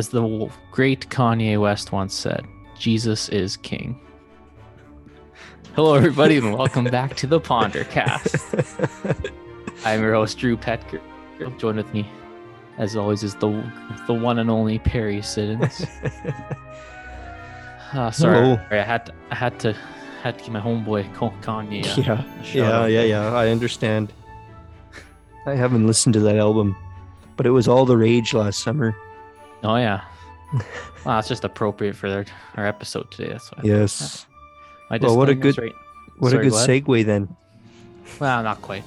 As 0.00 0.08
the 0.08 0.50
great 0.70 1.10
Kanye 1.10 1.60
West 1.60 1.92
once 1.92 2.14
said, 2.14 2.46
Jesus 2.78 3.28
is 3.28 3.58
king. 3.58 4.00
Hello, 5.74 5.92
everybody, 5.92 6.38
and 6.38 6.56
welcome 6.56 6.84
back 6.84 7.16
to 7.16 7.26
the 7.26 7.38
Pondercast. 7.38 9.30
I'm 9.84 10.00
your 10.00 10.14
host, 10.14 10.38
Drew 10.38 10.56
Petker. 10.56 11.02
Joined 11.58 11.76
with 11.76 11.92
me, 11.92 12.08
as 12.78 12.96
always, 12.96 13.22
is 13.22 13.34
the 13.34 13.50
the 14.06 14.14
one 14.14 14.38
and 14.38 14.50
only 14.50 14.78
Perry 14.78 15.20
Siddons. 15.20 15.84
Uh, 17.92 18.10
sorry, 18.10 18.38
Hello. 18.38 18.58
I 18.70 18.76
had 18.76 19.04
to, 19.04 19.14
I 19.30 19.34
had 19.34 19.60
to 19.60 19.76
had 20.22 20.38
to 20.38 20.44
give 20.44 20.52
my 20.54 20.62
homeboy 20.62 21.14
Kanye. 21.14 21.84
uh, 21.84 22.00
yeah, 22.00 22.24
yeah, 22.54 22.86
yeah, 22.86 23.02
yeah. 23.02 23.34
I 23.34 23.50
understand. 23.50 24.14
I 25.44 25.56
haven't 25.56 25.86
listened 25.86 26.14
to 26.14 26.20
that 26.20 26.36
album, 26.36 26.74
but 27.36 27.44
it 27.44 27.50
was 27.50 27.68
all 27.68 27.84
the 27.84 27.98
rage 27.98 28.32
last 28.32 28.60
summer. 28.60 28.96
Oh 29.62 29.76
yeah. 29.76 30.02
Well, 31.04 31.18
it's 31.18 31.28
just 31.28 31.44
appropriate 31.44 31.96
for 31.96 32.08
our, 32.08 32.24
our 32.56 32.66
episode 32.66 33.10
today. 33.10 33.30
That's 33.30 33.50
why. 33.52 33.62
Yes. 33.64 34.26
My 34.90 34.98
Well, 35.00 35.16
what 35.16 35.30
a 35.30 35.34
good- 35.34 35.56
right- 35.56 35.72
What 36.18 36.30
Sorry, 36.32 36.46
a 36.46 36.50
good 36.50 36.56
go 36.56 36.62
ahead. 36.64 36.84
segue 36.84 37.06
then. 37.06 37.36
Well, 38.20 38.42
not 38.42 38.60
quite. 38.60 38.82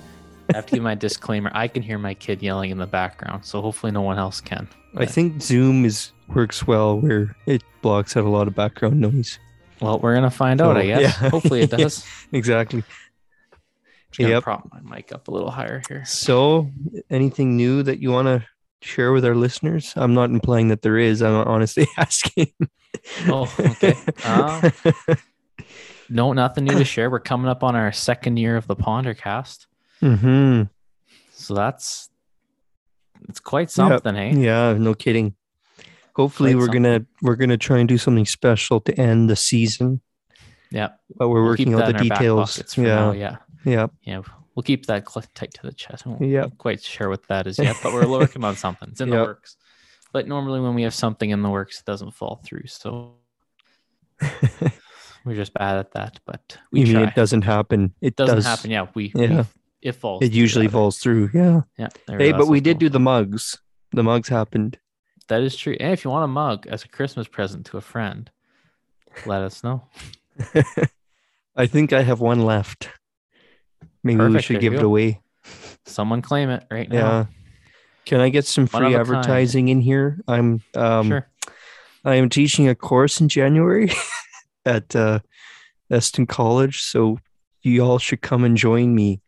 I 0.54 0.58
have 0.58 0.68
to 0.68 0.76
give 0.76 0.84
my 0.84 0.94
disclaimer. 1.08 1.50
I 1.56 1.68
can 1.68 1.82
hear 1.82 1.98
my 1.98 2.14
kid 2.14 2.44
yelling 2.44 2.70
in 2.70 2.78
the 2.78 2.86
background, 2.86 3.46
so 3.46 3.62
hopefully 3.62 3.92
no 3.92 4.02
one 4.02 4.20
else 4.20 4.42
can. 4.42 4.68
I 4.96 5.06
think 5.08 5.42
Zoom 5.42 5.86
is 5.86 6.12
works 6.28 6.68
well 6.68 7.00
where 7.00 7.36
it 7.48 7.64
blocks 7.82 8.16
out 8.16 8.26
a 8.26 8.30
lot 8.30 8.48
of 8.48 8.54
background 8.54 9.00
noise. 9.02 9.40
Well, 9.82 9.98
we're 10.00 10.14
gonna 10.14 10.30
find 10.30 10.62
out. 10.62 10.78
I 10.78 10.86
guess. 10.86 11.02
yeah. 11.02 11.30
Hopefully 11.32 11.62
it 11.62 11.72
does. 11.76 12.06
Exactly. 12.32 12.84
Just 14.12 14.20
gonna 14.30 14.40
prop 14.42 14.70
my 14.72 14.82
mic 14.98 15.12
up 15.12 15.28
a 15.30 15.32
little 15.32 15.50
higher 15.50 15.82
here. 15.90 16.06
So, 16.06 16.70
anything 17.10 17.58
new 17.58 17.82
that 17.82 18.00
you 18.00 18.12
want 18.12 18.28
to 18.28 18.46
share 18.84 19.12
with 19.12 19.26
our 19.26 19.36
listeners? 19.36 19.94
I'm 19.96 20.14
not 20.14 20.30
implying 20.30 20.68
that 20.70 20.82
there 20.82 20.98
is. 20.98 21.22
I'm 21.22 21.48
honestly 21.48 21.88
asking. 21.98 22.52
Oh, 23.28 23.54
okay. 23.60 23.96
Uh, 24.24 24.70
no, 26.10 26.34
nothing 26.34 26.66
new 26.66 26.78
to 26.78 26.86
share. 26.86 27.10
We're 27.10 27.20
coming 27.20 27.48
up 27.48 27.64
on 27.64 27.76
our 27.76 27.92
second 27.92 28.38
year 28.38 28.56
of 28.58 28.68
the 28.68 28.76
Pondercast, 28.76 29.66
hmm 30.00 30.64
so 31.36 31.56
that's 31.56 32.10
it's 33.28 33.40
quite 33.40 33.72
something, 33.72 34.16
hey? 34.16 34.32
Yeah, 34.32 34.74
no 34.74 34.94
kidding. 34.94 35.36
Hopefully, 36.16 36.54
Quite 36.54 36.60
we're 36.60 36.68
gonna 36.68 37.06
we're 37.22 37.36
gonna 37.36 37.58
try 37.58 37.80
and 37.80 37.90
do 37.90 37.98
something 37.98 38.26
special 38.26 38.80
to 38.82 39.00
end 39.00 39.30
the 39.30 39.36
season. 39.36 40.02
Yeah. 40.72 40.90
But 41.16 41.30
we're 41.30 41.42
We'll 41.42 41.52
working 41.52 41.74
out 41.74 41.86
the 41.86 41.90
in 41.90 41.96
our 41.96 42.04
back 42.06 42.20
details. 42.20 42.78
Yeah, 42.78 42.84
now, 42.84 43.12
yeah. 43.12 43.38
yeah. 43.66 43.88
Yeah, 44.04 44.22
we'll 44.56 44.64
keep 44.64 44.86
that 44.88 45.06
tight 45.34 45.54
to 45.56 45.62
the 45.64 45.74
chest. 45.74 46.06
Won't 46.06 46.22
Yep. 46.22 46.58
quite 46.58 46.82
sure 46.82 47.10
what 47.10 47.28
that 47.28 47.48
is 47.48 47.58
yet, 47.60 47.76
but 47.84 47.94
we're 47.94 48.08
working 48.20 48.44
on 48.44 48.56
something. 48.56 48.90
It's 48.92 49.02
in 49.02 49.10
the 49.10 49.18
works. 49.18 49.58
But 50.12 50.28
normally, 50.28 50.60
when 50.62 50.76
we 50.76 50.84
have 50.84 50.94
something 50.94 51.30
in 51.32 51.42
the 51.42 51.50
works, 51.50 51.80
it 51.80 51.86
doesn't 51.86 52.12
fall 52.12 52.40
through. 52.46 52.68
So 52.68 53.16
we're 55.26 55.36
just 55.36 55.54
bad 55.54 55.78
at 55.78 55.92
that. 55.94 56.20
But 56.26 56.58
we 56.72 56.82
you 56.82 56.96
mean 56.98 57.08
it 57.08 57.16
doesn't 57.16 57.44
happen? 57.44 57.94
It 58.02 58.16
doesn't 58.16 58.36
does 58.38 58.46
happen. 58.46 58.72
Yeah, 58.72 58.88
we, 58.94 59.12
Yeah. 59.16 59.38
we 59.42 59.46
it 59.82 59.94
falls. 59.94 60.22
It 60.24 60.32
usually 60.32 60.68
rather. 60.68 60.74
falls 60.78 60.98
through. 61.00 61.30
Yeah. 61.34 61.62
Yeah. 61.78 61.90
Hey, 62.08 62.32
but 62.32 62.48
we 62.48 62.62
did 62.62 62.78
do 62.80 62.90
the 62.90 63.00
mugs. 63.00 63.60
The 63.92 64.04
mugs 64.04 64.30
happened. 64.30 64.78
That 65.28 65.42
is 65.42 65.56
true. 65.56 65.76
And 65.80 65.92
if 65.94 66.04
you 66.06 66.12
want 66.12 66.24
a 66.26 66.28
mug 66.28 66.68
as 66.68 66.84
a 66.84 66.88
Christmas 66.88 67.28
present 67.28 67.66
to 67.68 67.78
a 67.78 67.82
friend, 67.82 68.30
let 69.26 69.42
us 69.42 69.64
know. 69.64 69.84
I 71.56 71.66
think 71.68 71.92
I 71.94 72.02
have 72.04 72.20
one 72.20 72.42
left. 72.42 72.90
Maybe 74.04 74.24
we 74.26 74.42
should 74.42 74.56
there 74.56 74.62
give 74.62 74.74
it 74.74 74.82
go. 74.82 74.88
away. 74.88 75.22
Someone 75.86 76.22
claim 76.22 76.50
it 76.50 76.66
right 76.72 76.90
now. 76.90 76.96
Yeah. 76.98 77.26
Can 78.06 78.20
I 78.20 78.30
get 78.30 78.46
some 78.46 78.68
One 78.68 78.84
free 78.84 78.94
of 78.94 79.02
a 79.02 79.06
kind. 79.06 79.18
advertising 79.18 79.68
in 79.70 79.82
here? 79.82 80.20
I'm 80.28 80.62
um 80.76 81.08
sure. 81.08 81.28
I 82.06 82.16
am 82.16 82.30
teaching 82.30 82.68
a 82.68 82.76
course 82.76 83.22
in 83.22 83.30
January 83.30 83.92
at 84.66 84.94
uh, 84.96 85.20
Eston 85.90 86.28
College, 86.28 86.82
so 86.82 87.18
you 87.62 87.82
all 87.82 87.98
should 87.98 88.22
come 88.22 88.44
and 88.44 88.58
join 88.58 88.94
me 88.94 89.22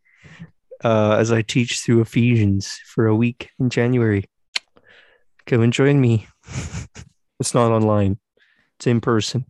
uh, 0.84 1.16
as 1.18 1.32
I 1.32 1.42
teach 1.42 1.80
through 1.80 2.02
Ephesians 2.02 2.82
for 2.86 3.08
a 3.08 3.16
week 3.16 3.52
in 3.60 3.70
January. 3.70 4.26
Come 5.46 5.62
and 5.62 5.72
join 5.72 6.02
me. 6.02 6.28
it's 7.40 7.54
not 7.54 7.72
online; 7.72 8.20
it's 8.78 8.88
in 8.88 9.00
person. 9.00 9.46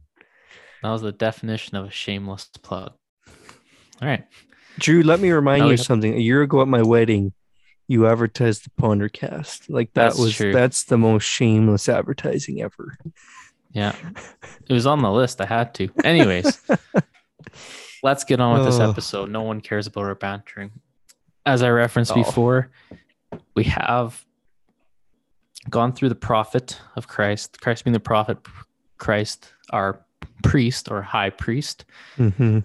That 0.83 0.91
was 0.91 1.01
the 1.01 1.11
definition 1.11 1.77
of 1.77 1.87
a 1.87 1.91
shameless 1.91 2.47
plug. 2.61 2.93
All 4.01 4.07
right. 4.07 4.23
Drew, 4.79 5.03
let 5.03 5.19
me 5.19 5.31
remind 5.31 5.63
Now 5.63 5.69
you 5.69 5.77
something. 5.77 6.13
A 6.13 6.19
year 6.19 6.41
ago 6.41 6.61
at 6.61 6.67
my 6.67 6.81
wedding, 6.81 7.33
you 7.87 8.07
advertised 8.07 8.65
the 8.65 8.69
Pondercast. 8.81 9.69
Like 9.69 9.93
that 9.93 10.03
That's 10.09 10.19
was 10.19 10.35
true. 10.35 10.51
that's 10.53 10.83
the 10.83 10.97
most 10.97 11.23
shameless 11.23 11.87
advertising 11.87 12.61
ever. 12.61 12.97
Yeah. 13.71 13.95
It 14.67 14.73
was 14.73 14.85
on 14.85 15.01
the 15.01 15.11
list. 15.11 15.41
I 15.41 15.45
had 15.45 15.73
to. 15.75 15.89
Anyways, 16.03 16.61
let's 18.03 18.23
get 18.23 18.39
on 18.39 18.57
with 18.57 18.65
this 18.67 18.79
Oh. 18.79 18.89
episode. 18.89 19.29
No 19.29 19.41
one 19.43 19.61
cares 19.61 19.87
about 19.87 20.05
our 20.05 20.15
bantering. 20.15 20.71
As 21.45 21.61
I 21.61 21.69
referenced 21.69 22.11
Oh. 22.11 22.15
before, 22.15 22.71
we 23.55 23.65
have 23.65 24.25
gone 25.69 25.93
through 25.93 26.09
the 26.09 26.15
prophet 26.15 26.79
of 26.95 27.07
Christ, 27.07 27.59
Christ 27.61 27.83
being 27.83 27.93
the 27.93 27.99
prophet, 27.99 28.37
Christ, 28.97 29.51
our 29.71 30.05
priest 30.43 30.89
or 30.91 31.01
high 31.01 31.29
priest. 31.29 31.85
hmm 32.17 32.59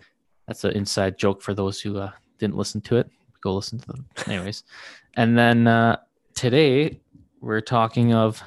That's 0.50 0.64
an 0.64 0.72
inside 0.72 1.16
joke 1.16 1.42
for 1.42 1.54
those 1.54 1.80
who 1.80 1.98
uh, 1.98 2.10
didn't 2.40 2.56
listen 2.56 2.80
to 2.80 2.96
it. 2.96 3.08
Go 3.40 3.54
listen 3.54 3.78
to 3.78 3.86
them. 3.86 4.04
Anyways. 4.26 4.64
And 5.14 5.38
then 5.38 5.68
uh, 5.68 5.98
today 6.34 6.98
we're 7.40 7.60
talking 7.60 8.14
of 8.14 8.42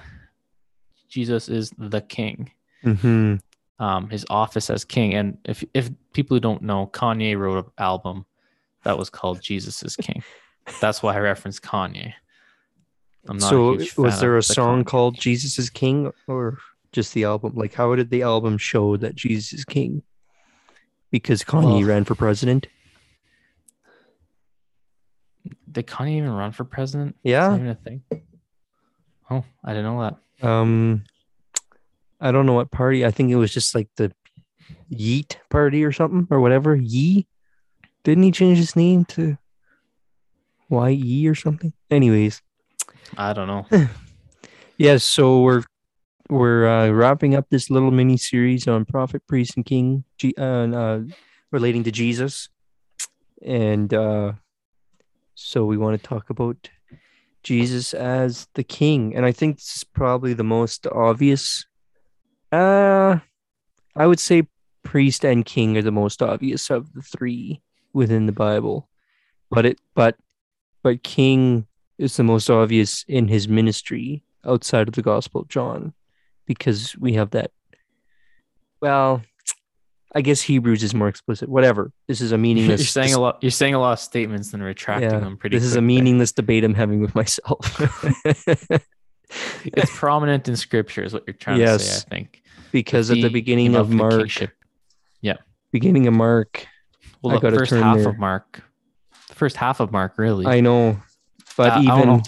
Jesus 1.08 1.47
is 1.47 1.72
the 1.78 2.02
king 2.02 2.52
hmm 2.84 3.36
um, 3.80 4.09
his 4.09 4.25
office 4.30 4.69
as 4.69 4.84
king. 4.84 5.13
And 5.13 5.38
if 5.46 5.63
if 5.74 5.90
people 6.12 6.36
who 6.36 6.42
don't 6.42 6.62
know, 6.62 6.88
Kanye 6.88 7.38
wrote 7.38 7.68
an 7.68 7.72
album 7.78 8.25
that 8.84 8.97
was 8.97 9.09
called 9.09 9.40
Jesus 9.42 9.81
is 9.81 9.96
King. 9.96 10.22
That's 10.81 11.02
why 11.02 11.16
I 11.16 11.19
referenced 11.19 11.62
Kanye. 11.62 12.12
I'm 13.30 13.38
not 13.38 13.50
So 13.50 13.78
was 13.97 14.19
there 14.19 14.36
a 14.36 14.40
the 14.40 14.44
song 14.44 14.84
Kanye. 14.84 14.88
called 14.88 15.16
Jesus 15.16 15.58
is 15.58 15.69
King 15.69 16.12
or 16.28 16.58
just 16.92 17.13
the 17.13 17.24
album? 17.24 17.53
Like 17.56 17.74
how 17.74 17.96
did 17.96 18.09
the 18.09 18.24
album 18.24 18.58
show 18.58 18.97
that 18.97 19.16
Jesus 19.16 19.53
is 19.53 19.63
King? 19.63 20.03
Because 21.13 21.44
Kanye 21.44 21.63
Well- 21.66 21.84
ran 21.84 22.03
for 22.06 22.16
president. 22.16 22.66
Did 25.72 25.85
Kanye 25.85 26.18
even 26.18 26.31
run 26.31 26.51
for 26.51 26.63
president? 26.63 27.16
Yeah. 27.24 27.53
even 27.53 27.68
a 27.68 27.75
thing? 27.75 28.01
Oh, 29.29 29.44
I 29.63 29.74
didn't 29.74 29.85
know 29.96 30.01
that. 30.41 30.47
Um 30.47 31.03
I 32.19 32.31
don't 32.31 32.47
know 32.47 32.53
what 32.53 32.72
party. 32.72 33.06
I 33.06 33.12
think 33.12 33.29
it 33.29 33.35
was 33.35 33.53
just 33.53 33.75
like 33.75 33.90
the 33.96 34.12
Yeet 34.91 35.35
party 35.50 35.84
or 35.84 35.91
something 35.91 36.28
or 36.31 36.40
whatever. 36.41 36.75
Yee. 36.75 37.28
Didn't 38.03 38.24
he 38.24 38.31
change 38.31 38.57
his 38.57 38.75
name 38.75 39.06
to 39.06 39.38
YE 40.72 41.28
or 41.28 41.35
something? 41.35 41.74
Anyways, 41.91 42.41
I 43.18 43.34
don't 43.34 43.47
know. 43.47 43.68
yes, 44.78 45.03
so 45.03 45.41
we're 45.41 45.63
we're 46.30 46.68
uh, 46.68 46.90
wrapping 46.90 47.36
up 47.36 47.50
this 47.50 47.70
little 47.70 47.92
mini 47.92 48.18
series 48.18 48.68
on 48.68 48.86
prophet, 48.86 49.26
priest, 49.28 49.56
and 49.56 49.66
king, 49.66 50.04
G- 50.18 50.36
uh, 50.38 50.44
uh, 50.44 51.02
relating 51.52 51.84
to 51.84 51.92
Jesus, 51.92 52.50
and 53.42 53.94
uh, 53.94 54.34
so 55.36 55.66
we 55.66 55.78
want 55.78 56.02
to 56.02 56.08
talk 56.08 56.30
about 56.30 56.70
Jesus 57.44 57.94
as 57.94 58.48
the 58.54 58.64
king, 58.64 59.16
and 59.16 59.25
I 59.25 59.31
think 59.31 59.58
this 59.58 59.78
is 59.78 59.84
probably 59.84 60.34
the 60.34 60.44
most 60.44 60.88
obvious. 60.88 61.66
Uh, 62.52 63.19
I 63.96 64.08
would 64.08 64.19
say 64.19 64.48
priest 64.84 65.26
and 65.26 65.46
king 65.46 65.78
are 65.78 65.81
the 65.81 65.92
most 65.92 66.22
obvious 66.22 66.69
of 66.69 66.94
the 66.94 67.02
three 67.02 67.62
within 67.94 68.26
the 68.26 68.31
Bible, 68.31 68.90
but 69.50 69.66
it 69.66 69.80
but 69.94 70.16
but 70.84 71.04
king 71.04 71.68
is 71.98 72.18
the 72.18 72.24
most 72.24 72.50
obvious 72.50 73.06
in 73.08 73.28
his 73.28 73.48
ministry 73.48 74.24
outside 74.46 74.88
of 74.88 74.96
the 74.96 75.02
Gospel 75.02 75.42
of 75.42 75.48
John, 75.48 75.94
because 76.45 76.95
we 76.98 77.13
have 77.13 77.31
that. 77.31 77.51
Well, 78.81 79.22
I 80.16 80.22
guess 80.22 80.42
Hebrews 80.42 80.84
is 80.84 80.94
more 80.94 81.07
explicit. 81.07 81.50
Whatever. 81.50 81.92
This 82.07 82.22
is 82.22 82.31
a 82.31 82.38
meaningless. 82.48 82.80
You're 82.81 82.88
saying 82.88 83.13
a 83.13 83.19
lot. 83.19 83.38
You're 83.42 83.50
saying 83.51 83.74
a 83.74 83.80
lot 83.80 83.94
of 83.94 84.00
statements 84.00 84.54
and 84.54 84.62
retracting 84.63 85.10
Yeah, 85.12 85.19
them 85.19 85.38
pretty. 85.38 85.57
This 85.57 85.63
is 85.66 85.75
a 85.75 85.81
meaningless 85.81 86.31
debate 86.31 86.63
I'm 86.63 86.74
having 86.75 87.01
with 87.01 87.16
myself. 87.16 87.80
It's 89.66 89.90
prominent 89.98 90.48
in 90.48 90.56
Scripture, 90.56 91.04
is 91.04 91.12
what 91.13 91.24
you're 91.25 91.34
trying 91.34 91.57
to 91.60 91.80
say. 91.80 92.04
I 92.06 92.10
think 92.16 92.44
because 92.72 93.10
at 93.10 93.16
the 93.16 93.30
beginning 93.30 93.74
of 93.75 93.90
Mark, 93.90 94.30
Yeah. 95.22 95.38
beginning 95.72 96.06
of 96.07 96.13
Mark, 96.13 96.68
Well, 97.24 97.40
the 97.40 97.50
first 97.51 97.72
half 97.74 97.98
there. 97.98 98.10
of 98.10 98.19
Mark, 98.19 98.62
the 99.30 99.36
first 99.36 99.56
half 99.56 99.80
of 99.80 99.92
Mark, 99.92 100.19
really. 100.19 100.45
I 100.45 100.60
know, 100.60 101.00
but 101.57 101.72
Uh, 101.78 101.81
even. 101.81 102.22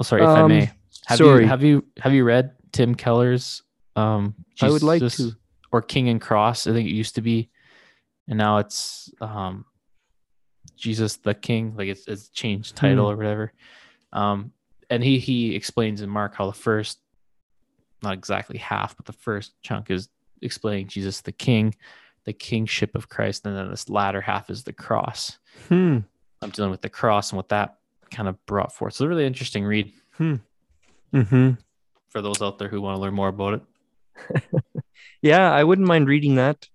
Oh, 0.00 0.02
sorry, 0.02 0.22
if 0.22 0.28
I 0.28 0.40
Um, 0.40 0.48
may. 0.48 0.70
Have 1.06 1.18
sorry. 1.18 1.42
you 1.42 1.48
have 1.48 1.62
you 1.62 1.84
have 2.00 2.12
you 2.14 2.24
read 2.24 2.50
Tim 2.72 2.94
Keller's 2.94 3.62
um 3.96 4.34
I 4.60 4.70
would 4.70 4.82
like 4.82 5.00
Jesus- 5.00 5.32
to. 5.32 5.36
or 5.72 5.82
King 5.82 6.08
and 6.08 6.20
Cross, 6.20 6.66
I 6.66 6.72
think 6.72 6.88
it 6.88 6.92
used 6.92 7.14
to 7.16 7.20
be. 7.22 7.50
And 8.28 8.38
now 8.38 8.58
it's 8.58 9.10
um 9.20 9.64
Jesus 10.76 11.16
the 11.16 11.34
King, 11.34 11.74
like 11.76 11.88
it's 11.88 12.06
it's 12.06 12.28
changed 12.28 12.76
title 12.76 13.06
Hmm. 13.06 13.12
or 13.12 13.16
whatever. 13.16 13.52
Um 14.12 14.52
and 14.88 15.02
he 15.04 15.18
he 15.18 15.54
explains 15.54 16.00
in 16.00 16.08
Mark 16.10 16.34
how 16.34 16.46
the 16.46 16.52
first 16.56 16.98
not 18.02 18.14
exactly 18.14 18.58
half, 18.58 18.96
but 18.96 19.04
the 19.06 19.12
first 19.12 19.52
chunk 19.62 19.90
is 19.90 20.08
explaining 20.42 20.88
Jesus 20.88 21.20
the 21.20 21.32
King, 21.32 21.74
the 22.24 22.32
kingship 22.32 22.94
of 22.94 23.08
Christ, 23.10 23.44
and 23.44 23.54
then 23.54 23.68
this 23.70 23.90
latter 23.90 24.20
half 24.22 24.48
is 24.48 24.64
the 24.64 24.72
cross. 24.72 25.38
Hmm. 25.68 25.98
I'm 26.40 26.50
dealing 26.50 26.70
with 26.70 26.80
the 26.80 26.88
cross 26.88 27.30
and 27.30 27.36
what 27.36 27.50
that 27.50 27.76
kind 28.10 28.26
of 28.26 28.44
brought 28.46 28.72
forth. 28.74 28.94
So, 28.94 29.04
it's 29.04 29.06
a 29.06 29.08
really 29.08 29.26
interesting 29.26 29.64
read 29.64 29.92
Mm-hmm. 30.18 31.50
For 32.10 32.20
those 32.20 32.42
out 32.42 32.58
there 32.58 32.68
who 32.68 32.80
want 32.80 32.96
to 32.96 33.00
learn 33.00 33.14
more 33.14 33.28
about 33.28 33.54
it. 33.54 34.62
Yeah, 35.22 35.52
I 35.52 35.64
wouldn't 35.64 35.88
mind 35.88 36.08
reading 36.08 36.36
that. 36.36 36.68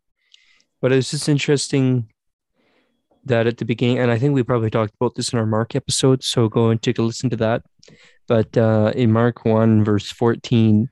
But 0.81 0.91
it's 0.91 1.11
just 1.11 1.29
interesting 1.29 2.09
that 3.23 3.47
at 3.47 3.57
the 3.57 3.65
beginning, 3.65 3.99
and 3.99 4.11
I 4.11 4.19
think 4.19 4.35
we 4.35 4.43
probably 4.43 4.69
talked 4.69 4.93
about 4.99 5.15
this 5.15 5.33
in 5.33 5.39
our 5.39 5.45
Mark 5.45 5.75
episode, 5.75 6.23
so 6.23 6.47
go 6.47 6.69
and 6.69 6.81
take 6.81 6.99
a 6.99 7.01
listen 7.01 7.29
to 7.31 7.35
that. 7.37 7.63
But 8.27 8.55
uh, 8.57 8.91
in 8.95 9.11
Mark 9.11 9.45
1, 9.45 9.83
verse 9.83 10.11
14, 10.11 10.89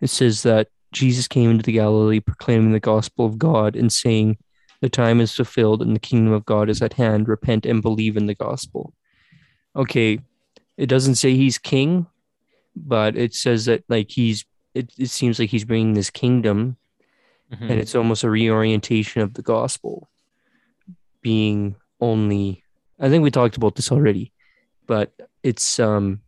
it 0.00 0.10
says 0.10 0.42
that 0.42 0.68
Jesus 0.92 1.28
came 1.28 1.50
into 1.50 1.62
the 1.62 1.72
Galilee 1.72 2.20
proclaiming 2.20 2.72
the 2.72 2.80
gospel 2.80 3.26
of 3.26 3.38
God 3.38 3.76
and 3.76 3.92
saying, 3.92 4.38
The 4.80 4.88
time 4.88 5.20
is 5.20 5.34
fulfilled 5.34 5.82
and 5.82 5.94
the 5.94 6.00
kingdom 6.00 6.32
of 6.32 6.46
God 6.46 6.68
is 6.68 6.82
at 6.82 6.94
hand. 6.94 7.28
Repent 7.28 7.64
and 7.64 7.82
believe 7.82 8.16
in 8.16 8.26
the 8.26 8.34
gospel. 8.34 8.92
Okay, 9.76 10.18
it 10.76 10.86
doesn't 10.86 11.16
say 11.16 11.36
he's 11.36 11.58
king, 11.58 12.06
but 12.76 13.16
it 13.16 13.34
says 13.34 13.64
that 13.66 13.84
like 13.88 14.10
he's, 14.10 14.44
it, 14.74 14.92
it 14.98 15.10
seems 15.10 15.38
like 15.38 15.50
he's 15.50 15.64
bringing 15.64 15.94
this 15.94 16.10
kingdom 16.10 16.76
Mhm. 17.50 17.70
and 17.70 17.80
it's 17.80 17.94
almost 17.94 18.24
a 18.24 18.28
reorientation 18.30 19.22
of 19.22 19.32
the 19.32 19.40
gospel 19.40 20.06
being 21.22 21.76
only 21.98 22.62
i 23.00 23.08
think 23.08 23.22
we 23.24 23.30
talked 23.30 23.56
about 23.56 23.74
this 23.74 23.90
already 23.90 24.32
but 24.86 25.14
it's 25.42 25.80
um 25.80 26.20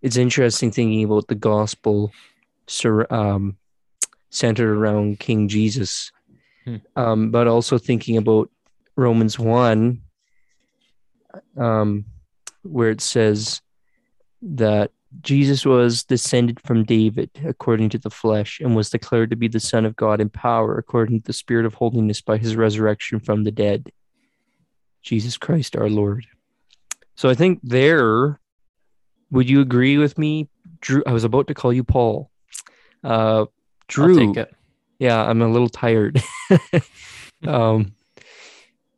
it's 0.00 0.16
interesting 0.16 0.70
thinking 0.70 1.04
about 1.04 1.28
the 1.28 1.34
gospel 1.34 2.10
sur- 2.66 3.06
um 3.12 3.58
centered 4.30 4.70
around 4.74 5.18
king 5.20 5.48
jesus 5.48 6.10
Hmm. 6.64 6.76
um 6.96 7.30
but 7.30 7.46
also 7.46 7.76
thinking 7.76 8.16
about 8.16 8.48
romans 8.96 9.38
1 9.38 10.00
um 11.58 12.04
where 12.62 12.88
it 12.90 13.00
says 13.02 13.60
that 14.40 14.92
Jesus 15.20 15.64
was 15.66 16.04
descended 16.04 16.60
from 16.60 16.84
David 16.84 17.30
according 17.44 17.90
to 17.90 17.98
the 17.98 18.10
flesh 18.10 18.60
and 18.60 18.74
was 18.74 18.90
declared 18.90 19.30
to 19.30 19.36
be 19.36 19.48
the 19.48 19.60
Son 19.60 19.84
of 19.84 19.96
God 19.96 20.20
in 20.20 20.30
power 20.30 20.78
according 20.78 21.20
to 21.20 21.26
the 21.26 21.32
Spirit 21.32 21.66
of 21.66 21.74
holiness 21.74 22.20
by 22.20 22.38
his 22.38 22.56
resurrection 22.56 23.20
from 23.20 23.44
the 23.44 23.50
dead. 23.50 23.92
Jesus 25.02 25.36
Christ 25.36 25.76
our 25.76 25.88
Lord. 25.88 26.26
So 27.14 27.28
I 27.28 27.34
think 27.34 27.60
there, 27.62 28.40
would 29.30 29.50
you 29.50 29.60
agree 29.60 29.98
with 29.98 30.16
me? 30.16 30.48
Drew, 30.80 31.02
I 31.06 31.12
was 31.12 31.24
about 31.24 31.48
to 31.48 31.54
call 31.54 31.72
you 31.72 31.84
Paul. 31.84 32.30
Uh, 33.04 33.40
I'll 33.40 33.52
Drew, 33.88 34.32
take 34.32 34.36
it. 34.36 34.54
yeah, 34.98 35.22
I'm 35.22 35.42
a 35.42 35.48
little 35.48 35.68
tired. 35.68 36.22
um, 37.46 37.94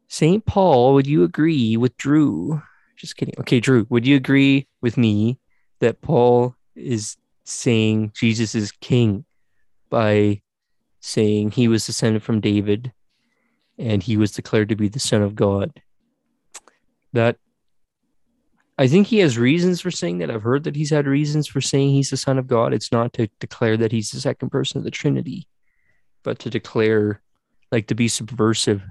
St. 0.09 0.45
Paul, 0.47 0.95
would 0.95 1.07
you 1.07 1.25
agree 1.25 1.77
with 1.77 1.97
Drew? 1.97 2.63
Just 2.97 3.17
kidding. 3.17 3.35
Okay, 3.41 3.59
Drew, 3.59 3.87
would 3.89 4.07
you 4.07 4.15
agree 4.15 4.69
with 4.81 4.97
me 4.97 5.39
that 5.85 6.01
Paul 6.01 6.57
is 6.75 7.17
saying 7.45 8.13
Jesus 8.17 8.55
is 8.55 8.73
king 8.73 9.25
by 9.91 10.41
saying 11.01 11.51
he 11.51 11.69
was 11.69 11.85
descended 11.85 12.23
from 12.23 12.41
David 12.41 12.93
and 13.79 14.03
he 14.03 14.17
was 14.17 14.33
declared 14.33 14.71
to 14.71 14.77
be 14.77 14.89
the 14.89 14.99
Son 14.99 15.23
of 15.23 15.35
God? 15.35 15.83
That 17.13 17.37
I 18.79 18.89
think 18.89 19.07
he 19.07 19.19
has 19.19 19.39
reasons 19.39 19.81
for 19.81 19.91
saying 19.91 20.19
that. 20.19 20.31
I've 20.31 20.43
heard 20.43 20.65
that 20.65 20.75
he's 20.75 20.91
had 20.91 21.07
reasons 21.07 21.47
for 21.47 21.61
saying 21.61 21.91
he's 21.91 22.11
the 22.11 22.17
Son 22.17 22.39
of 22.39 22.47
God. 22.47 22.73
It's 22.73 22.91
not 22.91 23.13
to 23.13 23.29
declare 23.39 23.77
that 23.77 23.93
he's 23.93 24.11
the 24.11 24.21
second 24.21 24.51
person 24.51 24.79
of 24.79 24.85
the 24.85 24.91
Trinity, 24.91 25.47
but 26.25 26.39
to 26.41 26.51
declare, 26.51 27.21
like, 27.71 27.87
to 27.89 27.95
be 27.95 28.09
subversive 28.09 28.83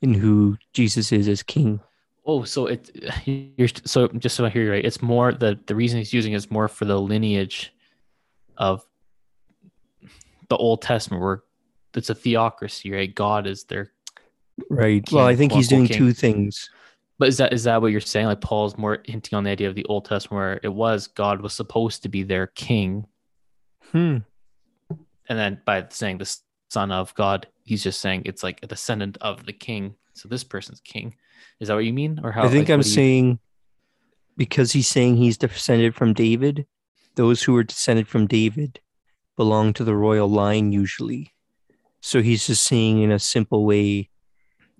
in 0.00 0.14
who 0.14 0.56
Jesus 0.72 1.12
is 1.12 1.28
as 1.28 1.42
King. 1.44 1.80
Oh, 2.24 2.44
so 2.44 2.66
it 2.66 2.90
you're 3.56 3.68
so 3.84 4.08
just 4.08 4.36
so 4.36 4.44
I 4.44 4.50
hear 4.50 4.64
you 4.64 4.70
right. 4.70 4.84
It's 4.84 5.02
more 5.02 5.32
the 5.32 5.58
the 5.66 5.74
reason 5.74 5.98
he's 5.98 6.12
using 6.12 6.32
is 6.32 6.50
more 6.50 6.68
for 6.68 6.84
the 6.84 7.00
lineage 7.00 7.74
of 8.56 8.84
the 10.48 10.56
Old 10.56 10.82
Testament, 10.82 11.22
where 11.22 11.42
it's 11.94 12.10
a 12.10 12.14
theocracy, 12.14 12.90
right? 12.92 13.14
God 13.14 13.46
is 13.46 13.64
there. 13.64 13.92
Right. 14.68 15.04
King, 15.04 15.16
well, 15.16 15.26
I 15.26 15.34
think 15.34 15.52
he's 15.52 15.68
doing 15.68 15.82
unquote, 15.82 15.98
two 15.98 16.12
things. 16.12 16.70
But 17.18 17.28
is 17.28 17.38
that 17.38 17.52
is 17.52 17.64
that 17.64 17.80
what 17.80 17.92
you're 17.92 18.00
saying? 18.00 18.26
Like 18.26 18.40
Paul's 18.40 18.76
more 18.76 18.98
hinting 19.04 19.36
on 19.36 19.44
the 19.44 19.50
idea 19.50 19.68
of 19.68 19.74
the 19.74 19.84
Old 19.86 20.04
Testament, 20.04 20.38
where 20.38 20.60
it 20.62 20.72
was 20.72 21.06
God 21.06 21.40
was 21.40 21.54
supposed 21.54 22.02
to 22.02 22.08
be 22.08 22.22
their 22.22 22.48
king, 22.48 23.06
Hmm. 23.90 24.18
and 25.28 25.38
then 25.38 25.60
by 25.64 25.86
saying 25.90 26.18
the 26.18 26.36
son 26.68 26.90
of 26.90 27.14
God, 27.14 27.46
he's 27.64 27.82
just 27.82 28.00
saying 28.00 28.22
it's 28.24 28.42
like 28.42 28.60
a 28.62 28.66
descendant 28.66 29.18
of 29.20 29.46
the 29.46 29.52
king. 29.52 29.94
So 30.14 30.28
this 30.28 30.44
person's 30.44 30.80
king. 30.80 31.16
Is 31.60 31.68
that 31.68 31.74
what 31.74 31.84
you 31.84 31.92
mean, 31.92 32.20
or 32.22 32.32
how? 32.32 32.44
I 32.44 32.48
think 32.48 32.68
like, 32.68 32.74
I'm 32.74 32.82
do 32.82 32.88
you- 32.88 32.94
saying 32.94 33.38
because 34.36 34.72
he's 34.72 34.88
saying 34.88 35.16
he's 35.16 35.36
descended 35.38 35.94
from 35.94 36.14
David, 36.14 36.66
those 37.16 37.42
who 37.42 37.54
are 37.56 37.62
descended 37.64 38.08
from 38.08 38.26
David 38.26 38.80
belong 39.36 39.72
to 39.74 39.84
the 39.84 39.94
royal 39.94 40.28
line 40.28 40.72
usually. 40.72 41.32
So 42.00 42.22
he's 42.22 42.46
just 42.46 42.64
saying 42.64 43.00
in 43.00 43.12
a 43.12 43.18
simple 43.18 43.64
way, 43.64 44.10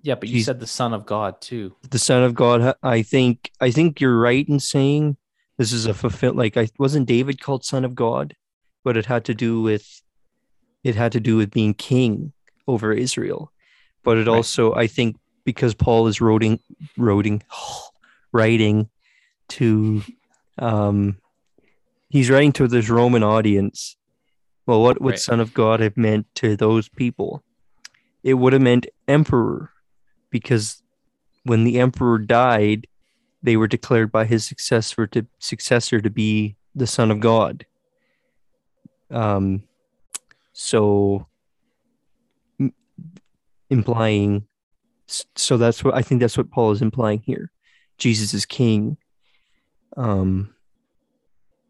Yeah, 0.01 0.15
but 0.15 0.27
you 0.29 0.41
said 0.43 0.59
the 0.59 0.67
son 0.67 0.93
of 0.93 1.05
God 1.05 1.39
too. 1.41 1.75
the 1.89 1.99
Son 1.99 2.23
of 2.23 2.33
God. 2.33 2.75
I 2.83 3.01
think 3.03 3.51
I 3.61 3.71
think 3.71 4.01
you're 4.01 4.19
right 4.19 4.47
in 4.49 4.59
saying 4.59 5.17
this 5.57 5.71
is 5.71 5.85
a 5.85 5.93
fulfill. 5.93 6.33
Like 6.33 6.57
I 6.57 6.67
wasn't 6.79 7.07
David 7.07 7.39
called 7.41 7.63
Son 7.63 7.85
of 7.85 7.95
God, 7.95 8.35
but 8.83 8.97
it 8.97 9.05
had 9.05 9.23
to 9.25 9.33
do 9.33 9.61
with 9.61 10.01
it 10.83 10.95
had 10.95 11.13
to 11.13 11.19
do 11.21 11.37
with 11.37 11.51
being 11.51 11.73
king 11.73 12.33
over 12.67 12.91
Israel. 12.91 13.51
But 14.03 14.17
it 14.17 14.27
Right. 14.27 14.35
also, 14.35 14.73
I 14.73 14.87
think, 14.87 15.15
because 15.45 15.73
Paul 15.73 16.07
is 16.07 16.21
writing, 16.21 16.59
writing, 16.97 17.43
writing 18.31 18.89
to, 19.49 20.01
um, 20.57 21.17
he's 22.09 22.29
writing 22.29 22.53
to 22.53 22.67
this 22.67 22.89
Roman 22.89 23.23
audience. 23.23 23.97
Well, 24.65 24.81
what 24.81 25.01
would 25.01 25.11
Right. 25.11 25.19
Son 25.19 25.39
of 25.39 25.53
God 25.53 25.79
have 25.81 25.97
meant 25.97 26.27
to 26.35 26.55
those 26.55 26.87
people? 26.87 27.43
It 28.23 28.35
would 28.35 28.53
have 28.53 28.61
meant 28.61 28.87
emperor, 29.07 29.71
because 30.29 30.81
when 31.43 31.65
the 31.65 31.79
emperor 31.79 32.17
died, 32.17 32.87
they 33.41 33.57
were 33.57 33.67
declared 33.67 34.09
by 34.09 34.23
his 34.23 34.45
successor 34.45 35.05
to 35.07 35.27
successor 35.39 35.99
to 35.99 36.09
be 36.09 36.55
the 36.73 36.87
Son 36.87 37.11
of 37.11 37.19
God. 37.19 37.65
Um, 39.11 39.63
so 40.53 41.27
m- 42.57 42.73
implying, 43.69 44.47
so 45.35 45.57
that's 45.57 45.83
what 45.83 45.93
I 45.95 46.01
think 46.01 46.21
that's 46.21 46.37
what 46.37 46.51
Paul 46.51 46.71
is 46.71 46.81
implying 46.81 47.21
here. 47.25 47.51
Jesus 47.97 48.33
is 48.33 48.45
king. 48.45 48.97
Um, 49.97 50.53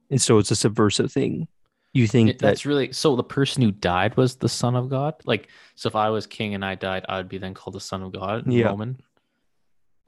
and 0.10 0.22
so 0.22 0.38
it's 0.38 0.52
a 0.52 0.56
subversive 0.56 1.12
thing. 1.12 1.48
You 1.94 2.08
think 2.08 2.30
It- 2.30 2.40
that 2.40 2.48
that's 2.48 2.66
really 2.66 2.92
so 2.92 3.16
the 3.16 3.24
person 3.24 3.62
who 3.62 3.72
died 3.72 4.16
was 4.18 4.36
the 4.38 4.50
son 4.50 4.76
of 4.76 4.90
God? 4.90 5.16
Like 5.26 5.50
so 5.76 5.88
if 5.88 5.96
I 5.96 6.10
was 6.10 6.26
king 6.26 6.54
and 6.56 6.64
I 6.66 6.76
died, 6.76 7.06
I 7.10 7.18
would 7.18 7.30
be 7.30 7.38
then 7.38 7.54
called 7.54 7.76
the 7.76 7.80
son 7.82 8.02
of 8.04 8.12
God 8.14 8.46
in 8.46 8.52
Yeah. 8.52 8.68
Roman. 8.70 9.00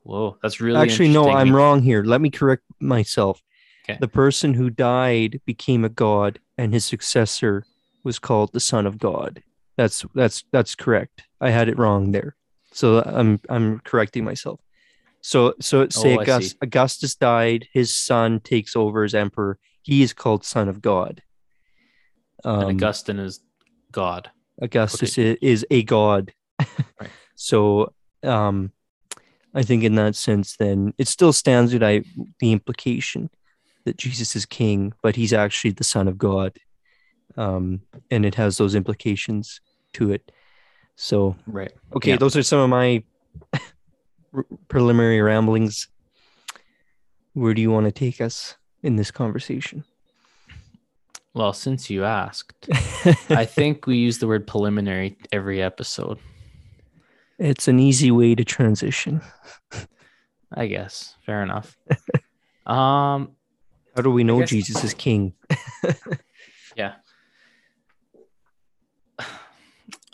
Whoa, 0.03 0.37
that's 0.41 0.61
really 0.61 0.79
Actually, 0.79 1.09
no. 1.09 1.31
I'm 1.31 1.55
wrong 1.55 1.81
here. 1.81 2.03
Let 2.03 2.21
me 2.21 2.29
correct 2.29 2.63
myself. 2.79 3.41
'Kay. 3.85 3.97
The 3.99 4.07
person 4.07 4.53
who 4.53 4.69
died 4.69 5.41
became 5.45 5.83
a 5.83 5.89
god, 5.89 6.39
and 6.57 6.73
his 6.73 6.85
successor 6.85 7.65
was 8.03 8.19
called 8.19 8.53
the 8.53 8.59
Son 8.59 8.85
of 8.85 8.97
God. 8.99 9.41
That's 9.77 10.05
that's 10.13 10.43
that's 10.51 10.75
correct. 10.75 11.23
I 11.41 11.49
had 11.49 11.69
it 11.69 11.77
wrong 11.77 12.11
there, 12.11 12.35
so 12.75 13.01
I'm 13.01 13.39
I'm 13.47 13.79
correcting 13.79 14.25
myself. 14.25 14.59
So 15.21 15.55
so 15.61 15.87
say 15.89 16.15
Oh, 16.15 16.19
August. 16.19 16.57
Augustus 16.61 17.15
died, 17.15 17.67
his 17.71 17.95
son 17.95 18.41
takes 18.41 18.75
over 18.75 19.03
as 19.03 19.15
emperor. 19.15 19.57
He 19.81 20.03
is 20.03 20.13
called 20.13 20.43
Son 20.43 20.67
of 20.67 20.81
God. 20.81 21.21
And 22.43 22.63
Um, 22.63 22.69
Augustine 22.69 23.19
is 23.19 23.39
God. 23.91 24.29
Augustus 24.61 25.17
is, 25.17 25.37
is 25.41 25.65
a 25.71 25.83
god. 25.83 26.33
Right. 26.99 27.11
So 27.35 27.93
um 28.23 28.71
I 29.53 29.63
think 29.63 29.83
in 29.83 29.95
that 29.95 30.15
sense 30.15 30.57
then 30.57 30.93
it 30.97 31.07
still 31.07 31.33
stands 31.33 31.71
with 31.73 31.81
I 31.83 32.03
the 32.39 32.51
implication 32.51 33.29
that 33.85 33.97
Jesus 33.97 34.35
is 34.35 34.45
king, 34.45 34.93
but 35.01 35.15
he's 35.15 35.33
actually 35.33 35.71
the 35.71 35.83
son 35.83 36.07
of 36.09 36.17
God. 36.17 36.51
Um 37.37 37.81
and 38.11 38.25
it 38.25 38.35
has 38.35 38.57
those 38.57 38.75
implications 38.75 39.61
to 39.93 40.11
it. 40.11 40.31
So 40.95 41.35
Right. 41.45 41.71
okay, 41.95 42.11
Yeah. 42.11 42.17
those 42.17 42.35
are 42.35 42.43
some 42.43 42.59
of 42.59 42.69
my 42.69 43.03
preliminary 44.67 45.21
ramblings. 45.21 45.87
Where 47.33 47.53
do 47.53 47.61
you 47.61 47.69
want 47.71 47.85
to 47.85 47.91
take 47.91 48.21
us 48.21 48.55
in 48.81 48.95
this 48.95 49.11
conversation? 49.11 49.83
Well, 51.33 51.51
since 51.51 51.89
you 51.89 52.05
asked, 52.05 52.69
I 53.29 53.43
think 53.43 53.87
we 53.87 53.97
use 53.97 54.19
the 54.19 54.27
word 54.27 54.47
preliminary 54.47 55.17
every 55.33 55.61
episode. 55.61 56.17
it's 57.37 57.67
an 57.67 57.77
easy 57.79 58.09
way 58.11 58.35
to 58.35 58.45
transition. 58.45 59.19
I 60.53 60.67
guess. 60.67 61.15
Fair 61.25 61.43
enough. 61.43 61.75
um 62.65 63.35
How 63.95 64.01
do 64.01 64.11
we 64.11 64.23
know 64.23 64.43
Jesus 64.45 64.81
is 64.85 64.93
king? 64.93 65.33
yeah. 66.77 66.93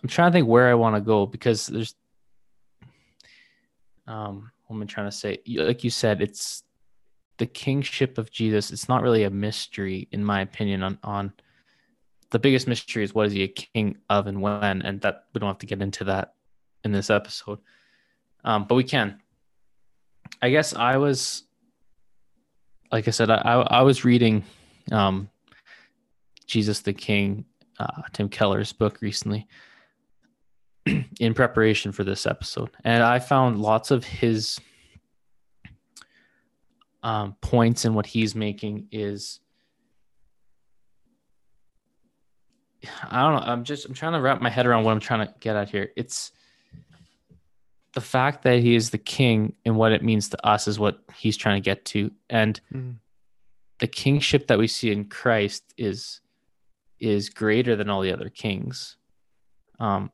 I'm 0.02 0.10
trying 0.10 0.32
to 0.32 0.36
think 0.36 0.48
where 0.48 0.70
I 0.70 0.74
want 0.74 0.96
to 0.96 1.02
go 1.02 1.26
because 1.26 1.68
there's 1.68 1.96
um 4.08 4.52
what 4.66 4.78
am 4.78 4.84
I 4.84 4.86
trying 4.86 5.08
to 5.08 5.16
say? 5.16 5.40
Like 5.48 5.84
you 5.84 5.90
said, 5.90 6.22
it's 6.22 6.64
the 7.38 7.46
kingship 7.46 8.18
of 8.18 8.32
Jesus. 8.32 8.72
It's 8.72 8.88
not 8.88 9.02
really 9.02 9.24
a 9.24 9.30
mystery, 9.30 10.08
in 10.12 10.24
my 10.24 10.42
opinion, 10.42 10.84
on 10.84 10.98
on 11.04 11.34
the 12.32 12.40
biggest 12.40 12.68
mystery 12.68 13.04
is 13.04 13.14
what 13.14 13.28
is 13.28 13.34
he 13.34 13.44
a 13.44 13.48
king 13.48 13.98
of 14.10 14.28
and 14.28 14.42
when, 14.42 14.82
and 14.82 15.02
that 15.02 15.26
we 15.34 15.40
don't 15.40 15.50
have 15.50 15.58
to 15.60 15.66
get 15.66 15.82
into 15.82 16.06
that 16.06 16.34
in 16.84 16.92
this 16.92 17.10
episode. 17.10 17.60
Um, 18.44 18.66
but 18.66 18.76
we 18.76 18.84
can. 18.84 19.22
I 20.42 20.50
guess 20.50 20.74
I 20.74 20.98
was 20.98 21.44
like 22.92 23.08
I 23.08 23.12
said, 23.12 23.30
I 23.30 23.38
I, 23.38 23.82
was 23.82 24.04
reading 24.06 24.44
um 24.92 25.30
Jesus 26.48 26.80
the 26.80 26.94
King, 26.94 27.46
uh, 27.80 28.02
Tim 28.14 28.30
Keller's 28.30 28.74
book 28.74 29.00
recently 29.02 29.48
in 31.20 31.34
preparation 31.34 31.92
for 31.92 32.04
this 32.04 32.26
episode, 32.26 32.70
and 32.84 33.04
I 33.04 33.20
found 33.20 33.60
lots 33.62 33.92
of 33.92 34.04
his 34.04 34.60
um, 37.04 37.36
points 37.42 37.86
in 37.86 37.94
what 37.94 38.06
he's 38.06 38.36
making 38.36 38.88
is 38.92 39.40
I 43.12 43.22
don't 43.22 43.34
know. 43.36 43.52
I'm 43.52 43.64
just 43.64 43.86
I'm 43.86 43.94
trying 43.94 44.14
to 44.14 44.22
wrap 44.22 44.42
my 44.42 44.50
head 44.50 44.66
around 44.66 44.84
what 44.86 44.92
I'm 44.92 45.00
trying 45.00 45.28
to 45.28 45.34
get 45.40 45.56
at 45.56 45.70
here. 45.70 45.92
It's 45.96 46.32
the 47.94 48.02
fact 48.02 48.44
that 48.44 48.60
he 48.60 48.74
is 48.76 48.90
the 48.90 48.98
king 48.98 49.54
and 49.66 49.76
what 49.78 49.92
it 49.92 50.04
means 50.04 50.30
to 50.30 50.48
us 50.48 50.68
is 50.68 50.80
what 50.80 51.00
he's 51.16 51.38
trying 51.38 51.62
to 51.62 51.66
get 51.66 51.86
to, 51.86 52.12
and 52.30 52.60
Mm. 52.74 52.96
the 53.80 53.88
kingship 53.88 54.48
that 54.48 54.58
we 54.58 54.68
see 54.68 54.92
in 54.92 55.06
Christ 55.06 55.74
is 55.78 56.22
is 57.00 57.30
greater 57.30 57.76
than 57.76 57.90
all 57.90 58.02
the 58.02 58.14
other 58.14 58.30
kings. 58.30 58.98
Um, 59.80 60.12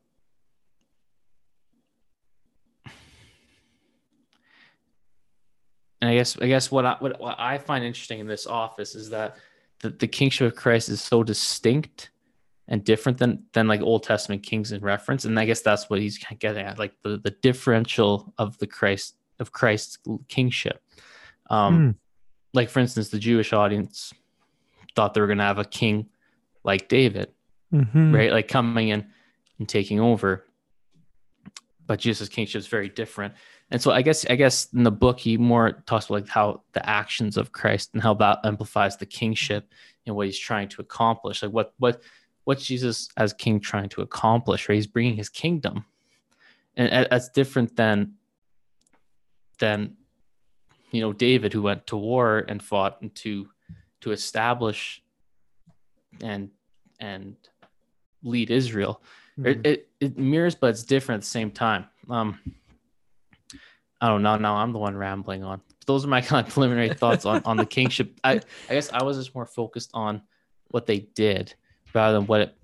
and 6.00 6.10
I 6.10 6.14
guess 6.14 6.38
I 6.40 6.46
guess 6.46 6.70
what 6.70 6.84
I 6.86 6.96
what, 6.98 7.20
what 7.20 7.36
I 7.38 7.58
find 7.58 7.84
interesting 7.84 8.20
in 8.20 8.26
this 8.26 8.46
office 8.46 8.94
is 8.94 9.10
that 9.10 9.36
the, 9.80 9.90
the 9.90 10.08
kingship 10.08 10.52
of 10.52 10.56
Christ 10.58 10.88
is 10.88 11.00
so 11.00 11.22
distinct 11.22 12.10
and 12.68 12.84
different 12.84 13.18
than 13.18 13.44
than 13.52 13.66
like 13.68 13.80
Old 13.80 14.02
Testament 14.02 14.42
kings 14.42 14.72
in 14.72 14.80
reference, 14.82 15.24
and 15.24 15.38
I 15.38 15.44
guess 15.46 15.60
that's 15.60 15.88
what 15.90 16.00
he's 16.00 16.18
kind 16.18 16.32
of 16.34 16.38
getting 16.40 16.64
at, 16.66 16.78
like 16.78 16.92
the 17.02 17.18
the 17.18 17.30
differential 17.42 18.32
of 18.38 18.58
the 18.58 18.66
Christ 18.66 19.16
of 19.40 19.52
Christ's 19.52 19.98
kingship. 20.28 20.82
Um, 21.50 21.76
Hmm. 21.78 21.90
like 22.54 22.68
for 22.68 22.80
instance, 22.80 23.08
the 23.08 23.18
Jewish 23.18 23.52
audience 23.52 24.12
thought 24.94 25.14
they 25.14 25.20
were 25.20 25.26
going 25.28 25.38
to 25.38 25.44
have 25.44 25.58
a 25.58 25.64
king 25.64 26.08
like 26.64 26.88
David, 26.88 27.30
Mhm. 27.72 28.12
right? 28.12 28.32
Like 28.32 28.48
coming 28.48 28.88
in 28.88 29.06
and 29.58 29.68
taking 29.68 30.00
over. 30.00 30.44
But 31.86 32.00
Jesus' 32.00 32.28
kingship 32.28 32.58
is 32.58 32.66
very 32.66 32.88
different. 32.88 33.34
And 33.70 33.80
so 33.82 33.90
I 33.90 34.02
guess 34.02 34.24
I 34.30 34.36
guess 34.36 34.68
in 34.72 34.82
the 34.82 34.90
book 34.90 35.20
he 35.20 35.36
more 35.36 35.72
talks 35.86 36.06
about 36.06 36.14
like 36.22 36.28
how 36.28 36.62
the 36.72 36.88
actions 36.88 37.36
of 37.36 37.52
Christ 37.52 37.90
and 37.92 38.02
how 38.02 38.14
that 38.14 38.38
amplifies 38.44 38.96
the 38.96 39.06
kingship 39.06 39.72
and 40.06 40.16
what 40.16 40.26
he's 40.26 40.38
trying 40.38 40.68
to 40.70 40.80
accomplish. 40.80 41.42
Like 41.42 41.52
what 41.52 41.74
what 41.78 42.00
what's 42.44 42.64
Jesus 42.64 43.08
as 43.18 43.32
king 43.34 43.60
trying 43.60 43.90
to 43.90 44.00
accomplish? 44.00 44.68
Right? 44.68 44.76
He's 44.76 44.86
bringing 44.86 45.16
his 45.16 45.28
kingdom, 45.28 45.84
and 46.76 46.90
that- 46.90 47.10
that's 47.10 47.28
different 47.28 47.76
than 47.76 48.14
than 49.58 49.96
you 50.90 51.00
know 51.02 51.12
David 51.12 51.52
who 51.52 51.62
went 51.62 51.86
to 51.88 51.96
war 51.96 52.44
and 52.48 52.62
fought 52.62 53.02
and 53.02 53.14
to 53.16 53.50
to 54.00 54.12
establish 54.12 55.02
and 56.22 56.50
and 57.00 57.36
lead 58.22 58.50
Israel. 58.50 59.02
It, 59.36 59.58
Mhm. 59.62 59.66
it 59.66 59.88
it 60.00 60.18
mirrors, 60.18 60.54
but 60.54 60.70
it's 60.70 60.82
different 60.84 61.18
at 61.20 61.24
the 61.24 61.30
same 61.30 61.50
time. 61.50 61.84
Um, 62.08 62.38
I 64.00 64.08
don't 64.08 64.22
know. 64.22 64.36
Now 64.36 64.56
I'm 64.56 64.72
the 64.72 64.78
one 64.78 64.96
rambling 64.96 65.42
on. 65.42 65.60
Those 65.86 66.04
are 66.04 66.08
my 66.08 66.20
kind 66.22 66.46
of 66.46 66.52
preliminary 66.52 66.94
thoughts 66.94 67.24
on 67.24 67.42
on 67.44 67.56
the 67.56 67.66
kingship. 67.66 68.18
I 68.24 68.40
I 68.68 68.74
guess 68.74 68.92
I 68.92 69.02
was 69.02 69.16
just 69.16 69.34
more 69.34 69.46
focused 69.46 69.90
on 69.94 70.22
what 70.70 70.86
they 70.86 71.00
did 71.14 71.54
rather 71.94 72.18
than 72.18 72.26
what 72.26 72.40
it 72.42 72.54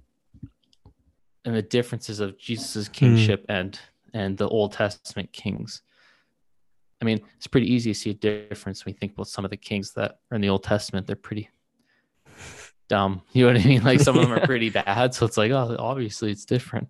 and 1.45 1.55
the 1.55 1.63
differences 1.63 2.21
of 2.21 2.39
Jesus's 2.39 2.89
kingship 2.89 3.45
and 3.49 3.79
and 4.13 4.39
the 4.39 4.49
Old 4.49 4.73
Testament 4.73 5.33
kings. 5.33 5.83
I 7.03 7.05
mean, 7.05 7.21
it's 7.37 7.47
pretty 7.47 7.71
easy 7.73 7.93
to 7.93 7.99
see 7.99 8.11
a 8.11 8.15
difference 8.15 8.85
when 8.85 8.95
we 8.95 8.99
think 8.99 9.13
about 9.13 9.29
some 9.29 9.45
of 9.45 9.51
the 9.51 9.57
kings 9.57 9.93
that 9.95 10.19
are 10.31 10.37
in 10.37 10.41
the 10.41 10.49
Old 10.49 10.63
Testament. 10.63 11.07
They're 11.07 11.17
pretty 11.17 11.51
dumb. 12.89 13.23
You 13.33 13.47
know 13.47 13.53
what 13.53 13.63
I 13.63 13.67
mean? 13.67 13.83
Like 13.83 14.01
some 14.01 14.17
of 14.17 14.23
them 14.23 14.33
are 14.33 14.47
pretty 14.47 14.71
bad. 14.71 15.13
So 15.15 15.27
it's 15.27 15.37
like, 15.37 15.51
oh, 15.51 15.77
obviously 15.79 16.31
it's 16.31 16.45
different. 16.45 16.89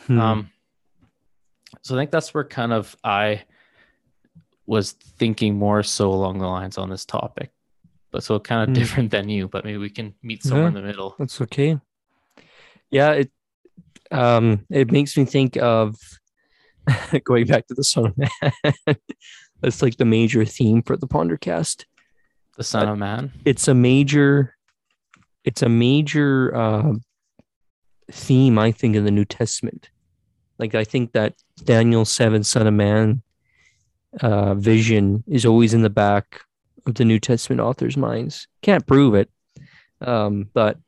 Hmm. 0.00 0.20
Um, 0.20 0.50
so 1.82 1.94
I 1.94 1.98
think 1.98 2.10
that's 2.10 2.34
where 2.34 2.44
kind 2.44 2.72
of 2.72 2.94
I 3.04 3.44
was 4.68 4.92
thinking 4.92 5.56
more 5.58 5.82
so 5.82 6.10
along 6.12 6.38
the 6.38 6.46
lines 6.46 6.76
on 6.76 6.90
this 6.90 7.04
topic, 7.06 7.50
but 8.12 8.22
so 8.22 8.38
kind 8.38 8.62
of 8.62 8.68
Hmm. 8.68 8.74
different 8.74 9.10
than 9.10 9.28
you. 9.30 9.48
But 9.48 9.64
maybe 9.64 9.78
we 9.78 9.88
can 9.90 10.14
meet 10.22 10.42
somewhere 10.44 10.64
Yeah. 10.64 10.68
in 10.68 10.74
the 10.74 10.82
middle. 10.82 11.14
That's 11.18 11.40
okay. 11.40 11.80
Yeah, 12.90 13.12
it 13.12 13.30
um 14.10 14.64
it 14.70 14.90
makes 14.92 15.16
me 15.16 15.24
think 15.24 15.56
of 15.56 15.96
going 17.24 17.46
back 17.46 17.66
to 17.68 17.74
the 17.74 17.84
Son 17.84 18.06
of 18.06 18.14
Man. 18.18 18.52
That's 19.62 19.82
like 19.82 19.96
the 19.96 20.04
major 20.04 20.44
theme 20.44 20.82
for 20.82 20.96
the 20.96 21.08
Pondercast. 21.08 21.84
The 22.56 22.64
Son 22.64 22.88
of 22.88 22.98
Man. 22.98 23.32
It's 23.44 23.68
a 23.68 23.74
major 23.74 24.54
it's 25.44 25.62
a 25.62 25.68
major 25.68 26.54
uh, 26.54 26.92
theme, 28.12 28.58
I 28.58 28.70
think, 28.72 28.96
in 28.96 29.04
the 29.06 29.10
New 29.10 29.24
Testament. 29.24 29.88
Like 30.58 30.74
I 30.74 30.84
think 30.84 31.12
that 31.12 31.34
Daniel 31.64 32.04
7, 32.04 32.44
Son 32.44 32.66
of 32.66 32.74
Man 32.74 33.22
uh, 34.20 34.54
vision 34.54 35.24
is 35.26 35.44
always 35.44 35.74
in 35.74 35.82
the 35.82 35.90
back 35.90 36.42
of 36.86 36.94
the 36.94 37.04
New 37.04 37.18
Testament 37.18 37.60
authors' 37.60 37.96
minds. 37.96 38.48
Can't 38.62 38.86
prove 38.86 39.14
it. 39.14 39.30
Um, 40.00 40.48
but 40.54 40.78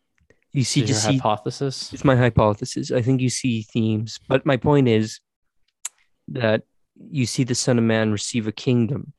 you 0.53 0.65
see 0.65 0.85
just 0.85 1.05
see 1.05 1.17
hypothesis? 1.17 1.93
it's 1.93 2.05
my 2.05 2.17
hypothesis. 2.17 2.91
I 2.91 3.03
think 3.03 3.21
you 3.21 3.31
see 3.31 3.63
themes, 3.63 4.19
but 4.29 4.47
my 4.47 4.57
point 4.57 4.89
is 4.89 5.21
that 6.29 6.63
you 7.11 7.27
see 7.27 7.45
the 7.45 7.55
Son 7.55 7.79
of 7.79 7.85
Man 7.85 8.13
receive 8.13 8.47
a 8.47 8.53
kingdom, 8.53 9.13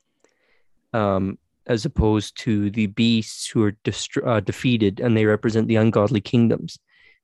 um, 0.93 1.37
as 1.67 1.85
opposed 1.85 2.37
to 2.39 2.69
the 2.69 2.87
beasts 2.87 3.47
who 3.47 3.63
are 3.63 3.73
destr- 3.83 4.25
uh, 4.27 4.39
defeated 4.39 4.99
and 4.99 5.15
they 5.15 5.25
represent 5.25 5.67
the 5.67 5.77
ungodly 5.77 6.21
kingdoms. 6.21 6.79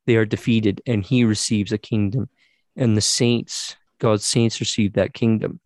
They 0.05 0.15
are 0.15 0.25
defeated, 0.25 0.81
and 0.85 1.03
he 1.03 1.25
receives 1.25 1.73
a 1.73 1.77
kingdom, 1.77 2.29
and 2.77 2.95
the 2.95 3.01
saints, 3.01 3.75
God's 3.99 4.25
saints, 4.25 4.61
receive 4.61 4.93
that 4.93 5.13
kingdom. 5.13 5.59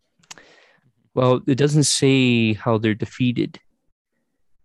Well, 1.13 1.41
it 1.47 1.55
doesn't 1.55 1.83
say 1.83 2.53
how 2.53 2.77
they're 2.77 2.93
defeated, 2.95 3.59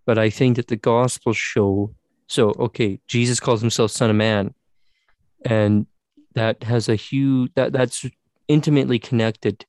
but 0.05 0.19
I 0.19 0.31
think 0.31 0.57
that 0.57 0.69
the 0.69 0.76
Gospels 0.76 1.37
show. 1.37 1.95
So, 2.29 2.50
okay, 2.59 3.00
Jesus 3.09 3.41
calls 3.41 3.61
himself 3.61 3.91
Son 3.91 4.11
of 4.11 4.17
Man, 4.17 4.55
and 5.45 5.87
that 6.35 6.62
has 6.65 6.88
a 6.88 6.95
huge 6.97 7.53
that 7.55 7.73
that's 7.73 8.07
intimately 8.49 8.99
connected 8.99 9.65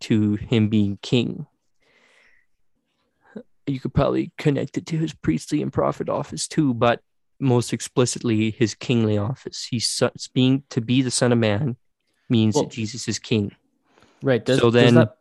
to 0.00 0.34
him 0.36 0.68
being 0.68 0.98
king. 1.02 1.46
You 3.66 3.80
could 3.80 3.94
probably 3.94 4.32
connect 4.38 4.76
it 4.76 4.86
to 4.86 4.98
his 4.98 5.12
priestly 5.12 5.62
and 5.62 5.72
prophet 5.72 6.08
office 6.08 6.48
too, 6.48 6.74
but 6.74 7.00
most 7.40 7.72
explicitly 7.72 8.50
his 8.50 8.74
kingly 8.74 9.16
office. 9.18 9.66
He's 9.68 10.02
being 10.32 10.64
to 10.70 10.80
be 10.80 11.02
the 11.02 11.10
Son 11.10 11.32
of 11.32 11.38
Man 11.38 11.76
means 12.28 12.54
Well- 12.54 12.64
that 12.64 12.72
Jesus 12.72 13.08
is 13.08 13.18
king. 13.18 13.54
Right. 14.22 14.44
Does, 14.44 14.60
So 14.60 14.70
then- 14.70 14.94
that, 14.94 15.18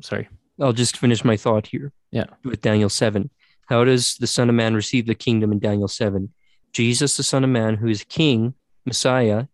sorry. 0.00 0.28
I'll 0.60 0.72
just 0.72 0.96
finish 0.96 1.24
my 1.24 1.36
thought 1.36 1.68
here. 1.68 1.92
Yeah. 2.10 2.26
With 2.44 2.60
Daniel 2.60 2.88
7. 2.88 3.30
How 3.66 3.84
does 3.84 4.16
the 4.16 4.26
Son 4.26 4.48
of 4.48 4.54
Man 4.54 4.74
receive 4.74 5.06
the 5.06 5.14
kingdom 5.14 5.52
in 5.52 5.58
Daniel 5.58 5.88
7? 5.88 6.32
Jesus, 6.72 7.16
the 7.16 7.22
Son 7.22 7.44
of 7.44 7.50
Man, 7.50 7.76
who 7.76 7.88
is 7.88 8.04
King, 8.04 8.54
Messiah, 8.84 9.46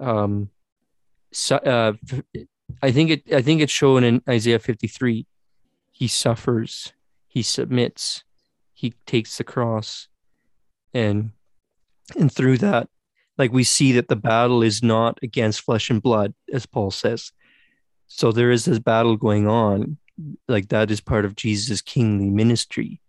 um, 0.00 0.50
su- 1.32 1.54
uh, 1.56 1.92
I 2.82 2.92
think 2.92 3.10
it. 3.10 3.32
I 3.32 3.42
think 3.42 3.60
it's 3.60 3.72
shown 3.72 4.04
in 4.04 4.22
Isaiah 4.28 4.58
53. 4.58 5.26
He 5.90 6.08
suffers, 6.08 6.92
he 7.26 7.42
submits, 7.42 8.24
he 8.72 8.94
takes 9.06 9.38
the 9.38 9.44
cross, 9.44 10.08
and 10.94 11.32
and 12.16 12.32
through 12.32 12.58
that, 12.58 12.88
like 13.36 13.52
we 13.52 13.64
see 13.64 13.92
that 13.92 14.08
the 14.08 14.16
battle 14.16 14.62
is 14.62 14.82
not 14.82 15.18
against 15.22 15.62
flesh 15.62 15.90
and 15.90 16.02
blood, 16.02 16.34
as 16.52 16.66
Paul 16.66 16.90
says. 16.90 17.32
So 18.08 18.32
there 18.32 18.50
is 18.50 18.64
this 18.64 18.78
battle 18.78 19.16
going 19.16 19.46
on. 19.46 19.98
Like 20.48 20.68
that 20.70 20.90
is 20.90 21.00
part 21.00 21.24
of 21.24 21.36
Jesus' 21.36 21.80
kingly 21.80 22.28
ministry, 22.30 23.00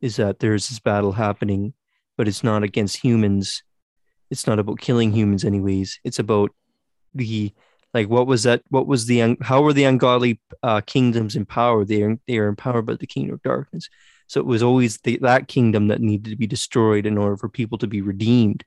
is 0.00 0.16
that 0.16 0.38
there 0.38 0.54
is 0.54 0.68
this 0.68 0.78
battle 0.78 1.12
happening, 1.12 1.74
but 2.16 2.26
it's 2.26 2.42
not 2.42 2.62
against 2.62 2.96
humans. 2.96 3.62
It's 4.30 4.46
not 4.46 4.58
about 4.58 4.80
killing 4.80 5.12
humans, 5.12 5.44
anyways. 5.44 6.00
It's 6.04 6.18
about 6.18 6.52
the 7.14 7.52
like 7.92 8.08
what 8.08 8.26
was 8.26 8.44
that? 8.44 8.62
What 8.70 8.86
was 8.86 9.06
the 9.06 9.36
how 9.42 9.60
were 9.62 9.74
the 9.74 9.84
ungodly 9.84 10.40
uh, 10.62 10.80
kingdoms 10.80 11.36
empowered? 11.36 11.88
They 11.88 12.02
are 12.02 12.18
they 12.26 12.38
are 12.38 12.48
empowered 12.48 12.86
by 12.86 12.94
the 12.94 13.06
kingdom 13.06 13.34
of 13.34 13.42
darkness. 13.42 13.88
So 14.26 14.40
it 14.40 14.46
was 14.46 14.62
always 14.62 14.98
the, 14.98 15.18
that 15.20 15.48
kingdom 15.48 15.88
that 15.88 16.00
needed 16.00 16.30
to 16.30 16.36
be 16.36 16.46
destroyed 16.46 17.04
in 17.04 17.18
order 17.18 17.36
for 17.36 17.50
people 17.50 17.76
to 17.78 17.86
be 17.86 18.00
redeemed, 18.00 18.64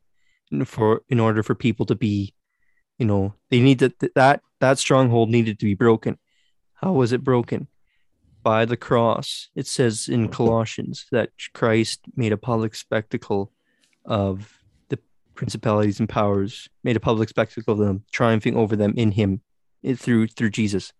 and 0.52 0.68
for 0.68 1.02
in 1.10 1.20
order 1.20 1.42
for 1.42 1.56
people 1.56 1.86
to 1.88 1.96
be 1.96 2.34
You 2.98 3.06
know, 3.06 3.34
they 3.50 3.60
need 3.60 3.80
that 3.80 4.00
that 4.16 4.42
that 4.60 4.80
stronghold 4.80 5.30
needed 5.30 5.60
to 5.60 5.66
be 5.66 5.76
broken. 5.76 6.18
How 6.74 6.92
was 6.92 7.12
it 7.12 7.24
broken? 7.24 7.68
By 8.44 8.66
the 8.66 8.78
cross. 8.78 9.50
It 9.56 9.68
says 9.68 10.08
in 10.08 10.30
Colossians 10.30 11.06
that 11.12 11.32
Christ 11.54 12.02
made 12.16 12.32
a 12.32 12.38
public 12.38 12.76
spectacle 12.76 13.52
of 14.06 14.64
the 14.90 14.98
principalities 15.36 16.00
and 16.00 16.10
powers, 16.10 16.70
made 16.84 16.96
a 16.96 17.02
public 17.02 17.30
spectacle 17.30 17.74
of 17.74 17.80
them, 17.80 18.04
triumphing 18.12 18.56
over 18.56 18.76
them 18.76 18.94
in 18.96 19.12
him 19.12 19.42
through 19.96 20.28
through 20.28 20.52
Jesus. 20.52 20.94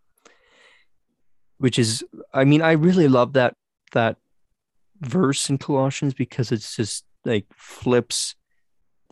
Which 1.58 1.80
is 1.80 2.04
I 2.34 2.44
mean, 2.44 2.62
I 2.62 2.74
really 2.74 3.08
love 3.08 3.34
that 3.34 3.56
that 3.94 4.18
verse 5.02 5.50
in 5.50 5.58
Colossians 5.58 6.14
because 6.14 6.52
it's 6.52 6.76
just 6.76 7.06
like 7.26 7.46
flips 7.56 8.36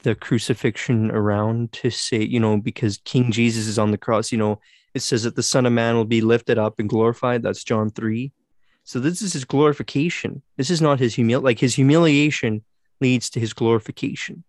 the 0.06 0.16
crucifixion 0.16 1.10
around 1.10 1.72
to 1.74 1.90
say, 1.90 2.24
you 2.24 2.40
know, 2.40 2.58
because 2.58 3.00
King 3.06 3.32
Jesus 3.32 3.66
is 3.66 3.80
on 3.80 3.90
the 3.90 3.98
cross, 3.98 4.32
you 4.32 4.38
know, 4.38 4.62
it 4.94 5.02
says 5.02 5.24
that 5.24 5.36
the 5.36 5.44
Son 5.44 5.66
of 5.66 5.74
Man 5.74 5.96
will 5.96 6.06
be 6.06 6.22
lifted 6.22 6.60
up 6.60 6.80
and 6.80 6.88
glorified. 6.88 7.42
That's 7.42 7.64
John 7.64 7.90
3. 7.90 8.32
So 8.84 9.00
this 9.00 9.24
is 9.24 9.34
his 9.34 9.46
glorification. 9.46 10.44
This 10.58 10.70
is 10.70 10.80
not 10.80 11.00
his 11.00 11.16
humil 11.16 11.42
like 11.42 11.60
his 11.60 11.74
humiliation 11.74 12.64
leads 13.02 13.32
to 13.32 13.40
his 13.40 13.52
glorification. 13.52 14.44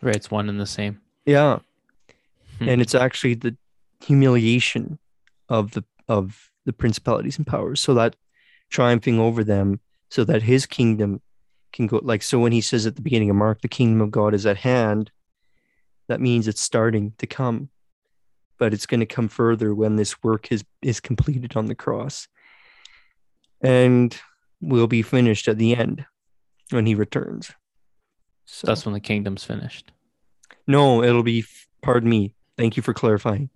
Right, 0.00 0.16
it's 0.16 0.30
one 0.30 0.48
and 0.48 0.58
the 0.58 0.66
same. 0.66 1.02
Yeah. 1.26 1.58
Hmm. 2.58 2.68
And 2.70 2.80
it's 2.80 2.94
actually 2.94 3.34
the 3.34 3.54
humiliation 4.02 4.98
of 5.50 5.72
the 5.72 5.84
of 6.08 6.50
the 6.64 6.72
principalities 6.72 7.36
and 7.36 7.46
powers. 7.46 7.82
So 7.82 7.92
that 7.94 8.16
triumphing 8.70 9.20
over 9.20 9.44
them 9.44 9.80
so 10.08 10.24
that 10.24 10.42
his 10.42 10.64
kingdom 10.64 11.20
can 11.72 11.86
go 11.86 12.00
like 12.02 12.22
so 12.22 12.38
when 12.38 12.52
he 12.52 12.60
says 12.60 12.86
at 12.86 12.96
the 12.96 13.02
beginning 13.02 13.30
of 13.30 13.36
mark 13.36 13.60
the 13.62 13.68
kingdom 13.68 14.00
of 14.00 14.10
god 14.10 14.34
is 14.34 14.46
at 14.46 14.58
hand 14.58 15.10
that 16.08 16.20
means 16.20 16.46
it's 16.46 16.60
starting 16.60 17.12
to 17.18 17.26
come 17.26 17.70
but 18.62 18.72
it's 18.72 18.86
going 18.86 19.00
to 19.00 19.06
come 19.06 19.26
further 19.26 19.74
when 19.74 19.96
this 19.96 20.22
work 20.22 20.52
is 20.52 20.64
is 20.82 21.00
completed 21.00 21.56
on 21.56 21.66
the 21.66 21.74
cross. 21.74 22.28
And 23.60 24.16
will 24.60 24.86
be 24.86 25.02
finished 25.02 25.48
at 25.48 25.58
the 25.58 25.74
end 25.74 26.06
when 26.70 26.86
he 26.86 26.94
returns. 26.94 27.50
So 28.44 28.68
That's 28.68 28.86
when 28.86 28.92
the 28.92 29.00
kingdom's 29.00 29.42
finished. 29.42 29.90
no 30.68 31.02
it'll 31.02 31.24
be 31.24 31.44
pardon 31.80 32.08
me 32.08 32.36
thank 32.56 32.76
you 32.76 32.84
for 32.84 32.94
clarifying. 32.94 33.50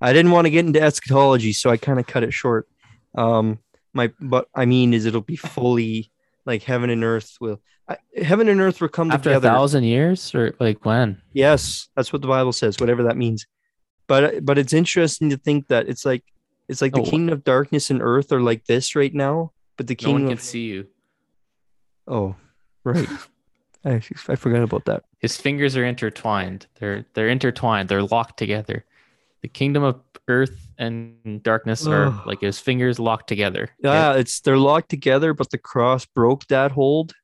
I 0.00 0.12
didn't 0.12 0.30
want 0.30 0.44
to 0.44 0.50
get 0.50 0.66
into 0.66 0.80
eschatology 0.80 1.52
so 1.52 1.70
i 1.70 1.76
kind 1.76 1.98
of 1.98 2.06
cut 2.06 2.22
it 2.22 2.32
short. 2.32 2.68
Um 3.16 3.58
my 3.92 4.12
but 4.20 4.46
i 4.54 4.66
mean 4.66 4.94
is 4.94 5.04
it'll 5.04 5.20
be 5.20 5.34
fully 5.34 6.12
like 6.48 6.64
heaven 6.64 6.90
and 6.90 7.04
earth 7.04 7.36
will 7.40 7.60
I, 7.88 7.96
heaven 8.20 8.48
and 8.48 8.60
earth 8.60 8.80
will 8.80 8.88
come 8.88 9.10
After 9.12 9.30
together 9.30 9.48
a 9.48 9.52
thousand 9.52 9.84
years, 9.84 10.34
or 10.34 10.54
like 10.58 10.84
when? 10.84 11.22
yes 11.32 11.88
that's 11.94 12.12
what 12.12 12.22
the 12.22 12.28
bible 12.28 12.52
says 12.52 12.80
whatever 12.80 13.04
that 13.04 13.16
means 13.16 13.46
but 14.08 14.44
but 14.44 14.58
it's 14.58 14.72
interesting 14.72 15.30
to 15.30 15.36
think 15.36 15.68
that 15.68 15.88
it's 15.88 16.04
like 16.04 16.24
it's 16.68 16.82
like 16.82 16.92
the 16.92 17.00
Oh. 17.00 17.04
kingdom 17.04 17.32
of 17.32 17.44
darkness 17.44 17.90
and 17.90 18.00
earth 18.02 18.32
are 18.32 18.40
like 18.42 18.64
this 18.66 18.96
right 18.96 19.14
now 19.14 19.52
but 19.76 19.86
the 19.86 19.96
No 20.02 20.10
one 20.10 20.20
kingdom 20.22 20.28
can 20.36 20.38
of 20.38 20.42
see 20.42 20.64
you. 20.72 20.86
oh 22.08 22.34
right 22.84 23.08
I, 23.84 24.02
I 24.28 24.34
forgot 24.34 24.62
about 24.62 24.84
that 24.86 25.04
His 25.20 25.36
fingers 25.36 25.76
are 25.76 25.84
intertwined. 25.84 26.66
They're 26.80 27.04
they're 27.14 27.28
intertwined. 27.28 27.88
They're 27.88 28.02
locked 28.02 28.36
together. 28.38 28.84
The 29.42 29.48
kingdom 29.48 29.82
of 29.82 30.00
earth 30.26 30.68
and 30.78 31.42
darkness 31.42 31.86
are 31.86 32.22
like 32.26 32.40
his 32.40 32.58
fingers 32.58 32.98
locked 32.98 33.28
together. 33.28 33.70
yeah 33.82 34.14
it's 34.14 34.40
they're 34.40 34.58
locked 34.58 34.90
together 34.90 35.32
but 35.32 35.50
the 35.50 35.58
cross 35.58 36.04
broke 36.06 36.46
that 36.48 36.72
hold. 36.72 37.14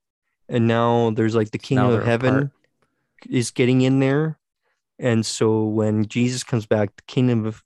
And 0.48 0.66
now 0.68 1.10
there's 1.10 1.34
like 1.34 1.50
the 1.50 1.58
kingdom 1.58 1.90
of 1.90 2.04
heaven 2.04 2.34
apart. 2.34 2.50
is 3.28 3.50
getting 3.50 3.80
in 3.80 4.00
there. 4.00 4.38
And 4.98 5.24
so 5.26 5.64
when 5.64 6.06
jesus 6.06 6.44
comes 6.44 6.66
back 6.66 6.96
the 6.96 7.02
kingdom 7.02 7.46
of 7.46 7.62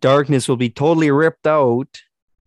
darkness 0.00 0.48
will 0.48 0.56
be 0.56 0.70
totally 0.70 1.10
ripped 1.10 1.46
out 1.46 2.02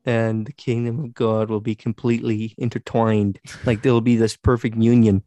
and 0.06 0.46
the 0.46 0.54
kingdom 0.54 1.04
of 1.04 1.14
god 1.14 1.50
will 1.50 1.62
be 1.62 1.76
completely 1.76 2.56
intertwined. 2.58 3.40
Like 3.66 3.84
there'll 3.84 4.02
be 4.02 4.16
this 4.16 4.36
perfect 4.36 4.76
union. 4.78 5.24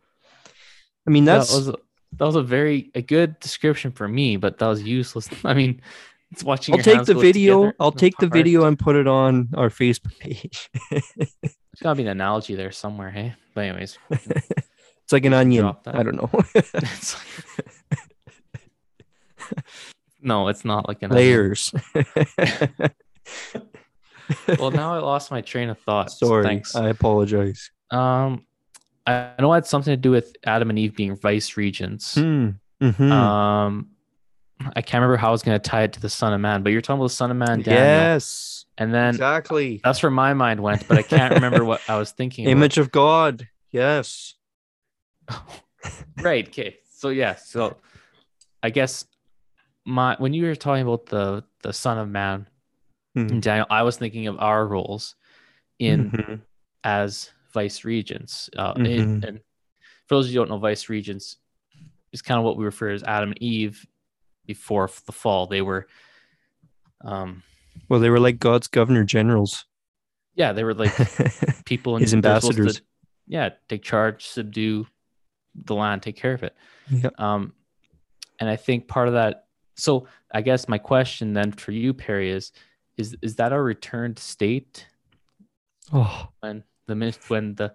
I 1.06 1.10
mean 1.10 1.24
that's 1.24 1.50
that 1.50 1.56
was 1.56 1.76
that 2.18 2.24
was 2.24 2.36
a 2.36 2.42
very 2.42 2.90
a 2.94 3.02
good 3.02 3.38
description 3.40 3.90
for 3.92 4.06
me, 4.08 4.36
but 4.36 4.58
that 4.58 4.66
was 4.68 4.82
useless. 4.82 5.28
I 5.44 5.54
mean, 5.54 5.80
it's 6.30 6.42
watching. 6.44 6.74
i'll 6.74 6.80
take 6.82 7.04
the 7.04 7.14
video 7.14 7.72
i'll 7.78 7.92
take 7.92 8.16
the 8.18 8.26
video 8.26 8.64
and 8.64 8.78
put 8.78 8.96
it 8.96 9.06
on 9.06 9.50
our 9.54 9.68
facebook 9.68 10.18
page 10.18 10.70
There's 10.90 11.54
gotta 11.82 11.96
be 11.96 12.02
an 12.02 12.08
analogy 12.08 12.54
there 12.54 12.72
somewhere, 12.72 13.10
hey. 13.10 13.34
But 13.54 13.64
anyways, 13.64 13.98
it's 14.10 15.12
like 15.12 15.26
an 15.26 15.34
onion 15.34 15.74
i 15.86 16.02
don't 16.02 16.16
know 16.16 16.30
it's 16.54 17.14
like- 17.14 17.98
no, 20.22 20.48
it's 20.48 20.64
not 20.64 20.88
like 20.88 21.02
an 21.02 21.10
onion. 21.12 21.26
layers 21.26 21.74
Well, 24.58 24.70
now 24.70 24.94
I 24.94 24.98
lost 25.00 25.30
my 25.30 25.40
train 25.42 25.68
of 25.68 25.78
thought. 25.80 26.10
so 26.10 26.26
sorry 26.28 26.44
Thanks. 26.44 26.74
i 26.74 26.88
apologize 26.88 27.70
Um, 27.90 28.46
I 29.06 29.32
know 29.40 29.52
it 29.52 29.56
had 29.56 29.66
something 29.66 29.92
to 29.92 29.96
do 29.96 30.10
with 30.10 30.36
Adam 30.44 30.70
and 30.70 30.78
Eve 30.78 30.94
being 30.94 31.16
vice 31.16 31.56
regents. 31.56 32.14
Hmm. 32.14 32.50
Mhm. 32.80 33.10
Um, 33.10 33.90
I 34.76 34.82
can't 34.82 35.00
remember 35.02 35.16
how 35.16 35.28
I 35.28 35.32
was 35.32 35.42
going 35.42 35.60
to 35.60 35.68
tie 35.70 35.82
it 35.82 35.92
to 35.94 36.00
the 36.00 36.08
Son 36.08 36.32
of 36.32 36.40
Man, 36.40 36.62
but 36.62 36.70
you're 36.72 36.80
talking 36.80 37.00
about 37.00 37.08
the 37.08 37.14
Son 37.14 37.30
of 37.30 37.36
Man, 37.36 37.62
Daniel, 37.62 37.84
yes 37.84 38.64
and 38.78 38.92
then 38.94 39.10
exactly 39.10 39.80
that's 39.84 40.02
where 40.02 40.10
my 40.10 40.32
mind 40.34 40.60
went, 40.60 40.86
but 40.88 40.96
I 40.96 41.02
can't 41.02 41.34
remember 41.34 41.64
what 41.64 41.80
I 41.88 41.96
was 41.96 42.10
thinking. 42.12 42.46
about. 42.46 42.52
image 42.52 42.78
of 42.78 42.90
god 42.92 43.46
yes 43.70 44.34
right. 46.20 46.46
Okay. 46.48 46.76
So 46.94 47.08
yeah. 47.10 47.34
So 47.36 47.76
I 48.62 48.70
guess 48.70 49.04
my 49.84 50.16
when 50.18 50.32
you 50.34 50.44
were 50.44 50.54
talking 50.54 50.82
about 50.82 51.06
the 51.06 51.44
the 51.62 51.72
Son 51.72 51.98
of 51.98 52.08
Man, 52.08 52.48
Mhm. 53.16 53.40
Daniel, 53.40 53.66
I 53.70 53.82
was 53.82 53.96
thinking 53.96 54.26
of 54.26 54.38
our 54.38 54.66
roles 54.66 55.14
in 55.78 56.10
Mhm. 56.10 56.40
as 56.84 57.30
vice 57.52 57.84
regents. 57.84 58.48
Uh, 58.56 58.74
Mhm. 58.74 58.86
in- 58.86 59.24
and 59.24 59.40
for 60.06 60.16
those 60.16 60.26
of 60.26 60.32
you 60.32 60.40
who 60.40 60.46
don't 60.46 60.54
know, 60.54 60.58
vice 60.58 60.88
regents 60.88 61.36
is 62.12 62.22
kind 62.22 62.38
of 62.38 62.44
what 62.44 62.56
we 62.56 62.64
refer 62.64 62.88
to 62.88 62.94
as 62.94 63.02
Adam 63.04 63.30
and 63.30 63.42
Eve 63.42 63.86
before 64.46 64.90
the 65.06 65.12
fall. 65.12 65.46
They 65.46 65.62
were, 65.62 65.86
um, 67.04 67.42
well 67.88 68.00
they 68.00 68.10
were 68.10 68.20
like 68.20 68.38
god's 68.38 68.68
governor 68.68 69.04
generals 69.04 69.64
yeah, 70.34 70.52
they 70.52 70.64
were 70.64 70.72
like 70.74 70.92
people 71.66 71.96
in 71.96 72.02
His 72.02 72.14
ambassadors. 72.14 72.76
To, 72.76 72.82
yeah, 73.26 73.50
take 73.68 73.82
charge, 73.82 74.24
subdue 74.26 74.86
the 75.54 75.74
land, 75.74 76.02
take 76.02 76.16
care 76.16 76.32
of 76.32 76.42
it. 76.42 76.56
Yeah. 76.90 77.10
Um, 77.18 77.52
and 78.40 78.48
I 78.48 78.56
think 78.56 78.88
part 78.88 79.08
of 79.08 79.14
that. 79.14 79.48
So 79.76 80.08
I 80.32 80.40
guess 80.40 80.68
my 80.68 80.78
question 80.78 81.34
then 81.34 81.52
for 81.52 81.72
you, 81.72 81.92
Perry, 81.92 82.30
is 82.30 82.50
is 82.96 83.14
is 83.20 83.36
that 83.36 83.52
our 83.52 83.62
returned 83.62 84.18
state 84.18 84.86
oh 85.92 86.28
when 86.40 86.64
the 86.86 86.94
min- 86.94 87.14
when 87.28 87.54
the 87.54 87.74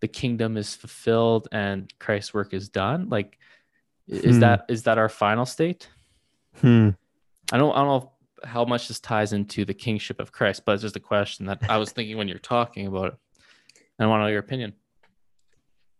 the 0.00 0.08
kingdom 0.08 0.56
is 0.56 0.74
fulfilled 0.76 1.48
and 1.52 1.92
Christ's 1.98 2.32
work 2.32 2.54
is 2.54 2.68
done? 2.68 3.08
Like, 3.08 3.38
is 4.06 4.36
Hmm. 4.36 4.40
that 4.40 4.64
is 4.68 4.82
that 4.84 4.98
our 4.98 5.08
final 5.08 5.46
state? 5.46 5.88
hmm. 6.60 6.90
I 7.52 7.58
don't 7.58 7.72
I 7.72 7.78
don't 7.78 7.88
know 7.88 8.12
how 8.44 8.64
much 8.64 8.88
this 8.88 9.00
ties 9.00 9.32
into 9.32 9.64
the 9.64 9.74
kingship 9.74 10.20
of 10.20 10.30
Christ, 10.32 10.62
but 10.64 10.72
it's 10.72 10.82
just 10.82 10.96
a 10.96 11.00
question 11.00 11.46
that 11.46 11.58
I 11.68 11.76
was 11.78 11.90
thinking 11.92 12.16
when 12.16 12.28
you're 12.28 12.38
talking 12.38 12.86
about 12.86 13.06
it. 13.12 13.18
And 13.98 14.06
I 14.06 14.08
want 14.08 14.20
to 14.20 14.24
know 14.24 14.30
your 14.30 14.40
opinion. 14.40 14.74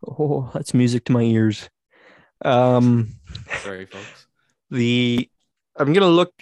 oh 0.06 0.48
that's 0.54 0.72
music 0.74 1.04
to 1.06 1.12
my 1.12 1.22
ears 1.22 1.68
um 2.44 3.14
Sorry, 3.64 3.84
folks. 3.86 4.26
the 4.70 5.28
i'm 5.76 5.92
gonna 5.92 6.06
look 6.06 6.32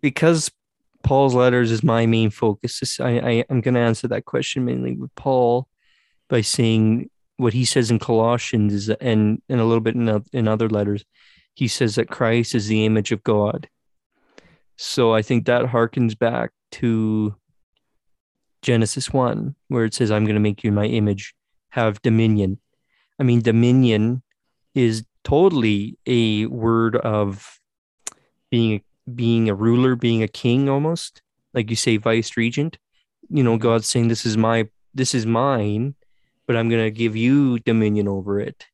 because 0.00 0.50
paul's 1.06 1.34
letters 1.34 1.70
is 1.70 1.82
my 1.82 2.04
main 2.04 2.30
focus. 2.30 3.00
I, 3.00 3.10
I 3.10 3.44
i'm 3.48 3.60
gonna 3.60 3.80
answer 3.80 4.08
that 4.08 4.24
question 4.24 4.64
mainly 4.64 4.94
with 4.94 5.14
paul 5.14 5.68
by 6.28 6.40
saying 6.40 7.08
what 7.36 7.52
he 7.52 7.64
says 7.64 7.90
in 7.90 7.98
colossians 7.98 8.74
is 8.74 8.88
and 8.88 9.40
and 9.48 9.60
a 9.60 9.64
little 9.64 9.80
bit 9.80 9.94
in, 9.94 10.24
in 10.32 10.48
other 10.48 10.68
letters. 10.68 11.04
He 11.54 11.68
says 11.68 11.94
that 11.94 12.10
christ 12.10 12.54
is 12.54 12.66
the 12.66 12.84
image 12.84 13.12
of 13.12 13.22
god. 13.22 13.68
So 14.76 15.14
i 15.14 15.22
think 15.22 15.46
that 15.46 15.66
harkens 15.66 16.18
back 16.18 16.50
to 16.72 17.34
genesis 18.62 19.12
1 19.12 19.54
where 19.68 19.84
it 19.84 19.94
says 19.94 20.10
i'm 20.10 20.24
going 20.24 20.34
to 20.34 20.40
make 20.40 20.64
you 20.64 20.72
my 20.72 20.86
image 20.86 21.34
have 21.70 22.02
dominion. 22.02 22.58
I 23.20 23.22
mean 23.22 23.42
dominion 23.42 24.22
is 24.74 25.04
totally 25.22 25.98
a 26.06 26.46
word 26.46 26.96
of 26.96 27.58
being 28.50 28.82
being 29.14 29.48
a 29.48 29.54
ruler, 29.54 29.96
being 29.96 30.22
a 30.22 30.28
king 30.28 30.68
almost. 30.68 31.22
Like 31.54 31.70
you 31.70 31.76
say 31.76 31.96
vice 31.96 32.36
regent. 32.36 32.78
You 33.28 33.42
know, 33.42 33.56
Mhm. 33.56 33.60
God's 33.60 33.86
saying 33.88 34.08
this 34.08 34.26
is 34.26 34.36
my 34.36 34.68
this 34.94 35.14
is 35.14 35.26
mine, 35.26 35.94
but 36.46 36.56
I'm 36.56 36.68
going 36.70 36.84
to 36.84 36.90
give 36.90 37.14
you 37.16 37.58
dominion 37.60 38.08
over 38.08 38.40
it. 38.40 38.66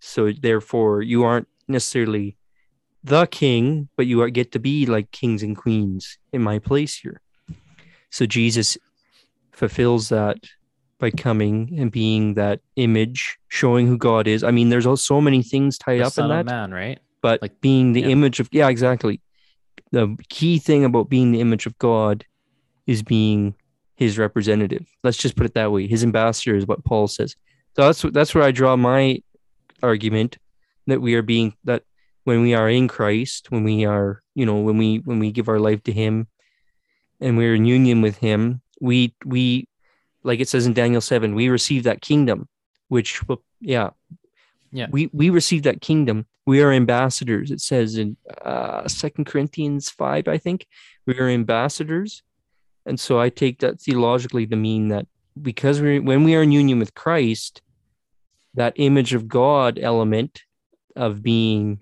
So 0.00 0.30
therefore 0.32 1.02
you 1.02 1.24
aren't 1.24 1.48
necessarily 1.66 2.36
the 3.02 3.26
king, 3.26 3.88
but 3.96 4.06
you 4.06 4.20
are, 4.22 4.30
get 4.30 4.52
to 4.52 4.58
be 4.60 4.86
like 4.86 5.10
kings 5.10 5.42
and 5.42 5.56
queens 5.56 6.18
in 6.32 6.42
my 6.42 6.58
place 6.60 6.96
here. 6.98 7.20
So 8.10 8.26
Jesus 8.26 8.78
fulfills 9.52 10.08
that 10.10 10.38
by 10.98 11.10
coming 11.10 11.74
and 11.78 11.90
being 11.90 12.34
that 12.34 12.60
image, 12.76 13.38
showing 13.48 13.86
who 13.86 13.98
God 13.98 14.26
is. 14.26 14.42
I 14.44 14.50
mean, 14.50 14.68
there's 14.70 14.86
also 14.86 15.14
so 15.16 15.20
many 15.20 15.42
things 15.42 15.78
tied 15.78 16.00
The 16.00 16.06
up 16.06 16.18
in 16.18 16.28
that. 16.28 16.46
Man, 16.46 16.72
right? 16.72 16.98
but 17.20 17.42
Like, 17.42 17.60
being 17.60 17.92
the 17.92 18.02
yeah. 18.02 18.08
image 18.08 18.38
of 18.40 18.48
yeah, 18.52 18.68
exactly. 18.68 19.20
The 19.92 20.16
key 20.28 20.58
thing 20.58 20.84
about 20.84 21.08
being 21.08 21.32
the 21.32 21.40
image 21.40 21.66
of 21.66 21.78
God 21.78 22.24
is 22.86 23.02
being 23.02 23.54
his 23.94 24.18
representative. 24.18 24.86
Let's 25.02 25.16
just 25.16 25.36
put 25.36 25.46
it 25.46 25.54
that 25.54 25.72
way. 25.72 25.86
His 25.86 26.02
ambassador 26.02 26.56
is 26.56 26.66
what 26.66 26.84
Paul 26.84 27.08
says. 27.08 27.34
So 27.74 27.82
that's 27.82 28.02
that's 28.02 28.34
where 28.34 28.44
I 28.44 28.52
draw 28.52 28.76
my 28.76 29.22
argument 29.82 30.38
that 30.86 31.00
we 31.00 31.14
are 31.14 31.22
being 31.22 31.54
that 31.64 31.82
when 32.24 32.42
we 32.42 32.54
are 32.54 32.68
in 32.68 32.88
Christ, 32.88 33.50
when 33.50 33.64
we 33.64 33.84
are, 33.84 34.22
you 34.34 34.46
know, 34.46 34.56
when 34.56 34.78
we 34.78 34.98
when 34.98 35.18
we 35.18 35.30
give 35.30 35.48
our 35.48 35.60
life 35.60 35.82
to 35.84 35.92
him 35.92 36.26
and 37.20 37.36
we're 37.36 37.54
in 37.54 37.64
union 37.64 38.02
with 38.02 38.18
him, 38.18 38.60
we 38.80 39.14
we 39.24 39.68
like 40.26 40.40
it 40.40 40.48
says 40.48 40.66
in 40.66 40.74
Daniel 40.74 41.00
7, 41.00 41.34
we 41.34 41.48
receive 41.48 41.84
that 41.84 42.02
kingdom, 42.02 42.48
which 42.88 43.22
yeah. 43.60 43.90
Yeah. 44.72 44.86
We 44.90 45.08
we 45.12 45.30
receive 45.30 45.62
that 45.64 45.80
kingdom. 45.80 46.26
We 46.46 46.62
are 46.62 46.72
ambassadors. 46.72 47.50
It 47.50 47.60
says 47.60 47.96
in 47.96 48.16
uh 48.44 48.86
Second 48.88 49.26
Corinthians 49.26 49.90
5, 49.90 50.28
I 50.28 50.38
think. 50.38 50.66
We 51.06 51.18
are 51.18 51.28
ambassadors. 51.28 52.22
And 52.84 53.00
so 53.00 53.18
I 53.18 53.30
take 53.30 53.60
that 53.60 53.80
theologically 53.80 54.46
to 54.46 54.56
mean 54.56 54.88
that 54.88 55.06
because 55.40 55.80
we 55.80 55.98
when 55.98 56.24
we 56.24 56.34
are 56.34 56.42
in 56.42 56.52
union 56.52 56.78
with 56.78 56.94
Christ, 56.94 57.62
that 58.54 58.74
image 58.76 59.12
of 59.14 59.28
God 59.28 59.78
element 59.78 60.42
of 60.94 61.22
being 61.22 61.80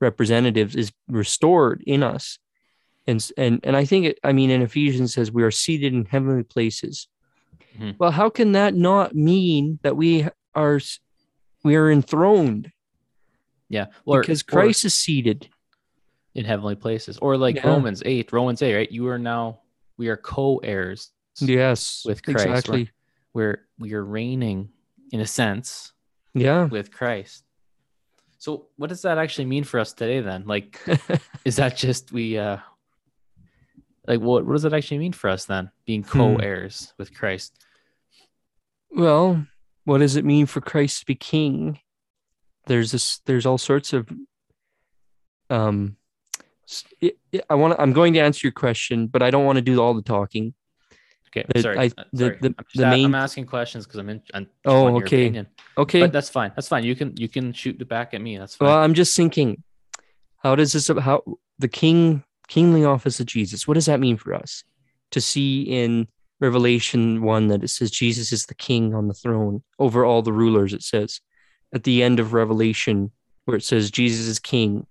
representatives 0.00 0.76
is 0.76 0.92
restored 1.08 1.82
in 1.86 2.02
us. 2.02 2.38
And 3.06 3.26
and 3.36 3.60
and 3.64 3.76
I 3.76 3.84
think 3.84 4.06
it, 4.06 4.18
I 4.22 4.32
mean 4.32 4.50
in 4.50 4.62
Ephesians 4.62 5.14
says 5.14 5.32
we 5.32 5.42
are 5.42 5.50
seated 5.50 5.92
in 5.94 6.04
heavenly 6.04 6.42
places. 6.44 7.08
Mhm. 7.78 7.96
Well, 7.98 8.12
how 8.12 8.30
can 8.30 8.52
that 8.52 8.74
not 8.74 9.14
mean 9.14 9.78
that 9.82 9.96
we 9.96 10.28
are 10.54 10.80
we 11.64 11.74
are 11.76 11.90
enthroned 11.90 12.70
Yeah. 13.68 13.86
Or, 14.04 14.20
because 14.20 14.42
or 14.42 14.44
Christ 14.44 14.84
is 14.84 14.94
seated? 14.94 15.48
in 16.36 16.44
heavenly 16.44 16.74
places. 16.74 17.16
Or 17.18 17.36
like 17.36 17.56
Yeah. 17.56 17.68
Romans 17.68 18.02
8, 18.04 18.32
Romans 18.32 18.60
8, 18.60 18.74
right? 18.74 18.90
You 18.92 19.06
are 19.08 19.18
now 19.18 19.60
we 19.96 20.08
are 20.08 20.16
co-heirs 20.16 21.10
Yes, 21.40 22.02
with 22.04 22.22
Christ. 22.24 22.38
We're- 22.46 22.50
exactly. 22.58 22.90
We're 23.32 23.66
we 23.78 23.94
are 23.94 24.04
reigning 24.04 24.70
in 25.12 25.20
a 25.20 25.26
sense 25.26 25.92
Yeah. 26.34 26.64
with 26.64 26.90
Christ. 26.90 27.44
So 28.38 28.66
what 28.76 28.88
does 28.88 29.02
that 29.02 29.16
actually 29.18 29.46
mean 29.46 29.62
for 29.64 29.78
us 29.80 29.92
today 29.92 30.20
then? 30.20 30.44
Like 30.46 30.80
is 31.44 31.56
that 31.56 31.76
just 31.76 32.10
we 32.12 32.36
uh 32.36 32.58
like 34.08 34.20
what 34.20 34.44
what 34.44 34.52
does 34.54 34.62
that 34.64 34.74
actually 34.74 34.98
mean 34.98 35.12
for 35.12 35.30
us 35.30 35.44
then? 35.46 35.70
Being 35.86 36.02
Hmm. 36.02 36.18
co-heirs 36.18 36.92
with 36.98 37.14
Christ. 37.14 37.64
Well, 38.90 39.46
what 39.84 39.98
does 39.98 40.16
it 40.16 40.24
mean 40.24 40.46
for 40.46 40.60
Christ 40.60 41.00
to 41.00 41.06
be 41.06 41.14
king? 41.14 41.78
There's 42.66 42.92
this 42.92 43.20
there's 43.26 43.46
all 43.46 43.58
sorts 43.58 43.92
of 43.92 44.08
um 45.50 45.96
s- 46.68 46.84
it- 47.00 47.18
it- 47.32 47.44
I 47.50 47.54
want 47.54 47.74
to 47.74 47.80
I'm 47.80 47.92
going 47.92 48.14
to 48.14 48.20
answer 48.20 48.46
your 48.46 48.52
question, 48.52 49.06
but 49.06 49.22
I 49.22 49.30
don't 49.30 49.44
want 49.44 49.56
to 49.56 49.62
do 49.62 49.80
all 49.80 49.94
the 49.94 50.02
talking. 50.02 50.54
Okay, 51.28 51.44
The- 51.54 51.62
sorry. 51.62 51.78
I- 51.78 51.86
uh, 51.98 52.04
the- 52.12 52.36
the- 52.40 52.54
I'm, 52.58 52.64
the 52.74 52.86
main- 52.86 53.04
I'm 53.06 53.14
asking 53.14 53.46
questions 53.46 53.84
because 53.86 53.98
I'm 53.98 54.08
in. 54.08 54.22
I'm 54.32 54.46
Oh, 54.64 54.96
okay. 55.02 55.44
Okay. 55.76 56.00
But 56.00 56.12
that's 56.12 56.30
fine. 56.30 56.52
That's 56.54 56.68
fine. 56.68 56.84
You 56.84 56.94
can 56.96 57.16
you 57.16 57.28
can 57.28 57.52
shoot 57.52 57.80
it 57.80 57.88
back 57.88 58.14
at 58.14 58.20
me. 58.22 58.38
That's 58.38 58.54
fine. 58.56 58.68
well, 58.68 58.78
I'm 58.78 58.94
just 58.94 59.16
thinking 59.16 59.62
how 60.38 60.54
does 60.54 60.72
this 60.72 60.88
how 60.88 61.22
the 61.58 61.68
king 61.68 62.24
kingly 62.48 62.84
office 62.84 63.20
of 63.20 63.26
Jesus, 63.26 63.66
what 63.66 63.74
does 63.74 63.86
that 63.86 64.00
mean 64.00 64.16
for 64.16 64.34
us? 64.34 64.64
To 65.12 65.20
see 65.20 65.62
in 65.62 66.08
Revelation 66.40 67.22
1 67.22 67.48
that 67.48 67.64
it 67.64 67.68
says 67.68 67.90
Jesus 67.90 68.32
is 68.32 68.46
the 68.46 68.54
king 68.54 68.94
on 68.94 69.08
the 69.08 69.14
throne 69.14 69.62
over 69.78 70.04
all 70.04 70.22
the 70.22 70.32
rulers 70.32 70.72
it 70.72 70.82
says. 70.82 71.20
At 71.72 71.84
the 71.84 72.02
end 72.02 72.20
of 72.20 72.32
Revelation 72.32 73.10
where 73.44 73.56
it 73.56 73.64
says 73.64 73.90
Jesus 73.90 74.26
is 74.26 74.38
king. 74.38 74.86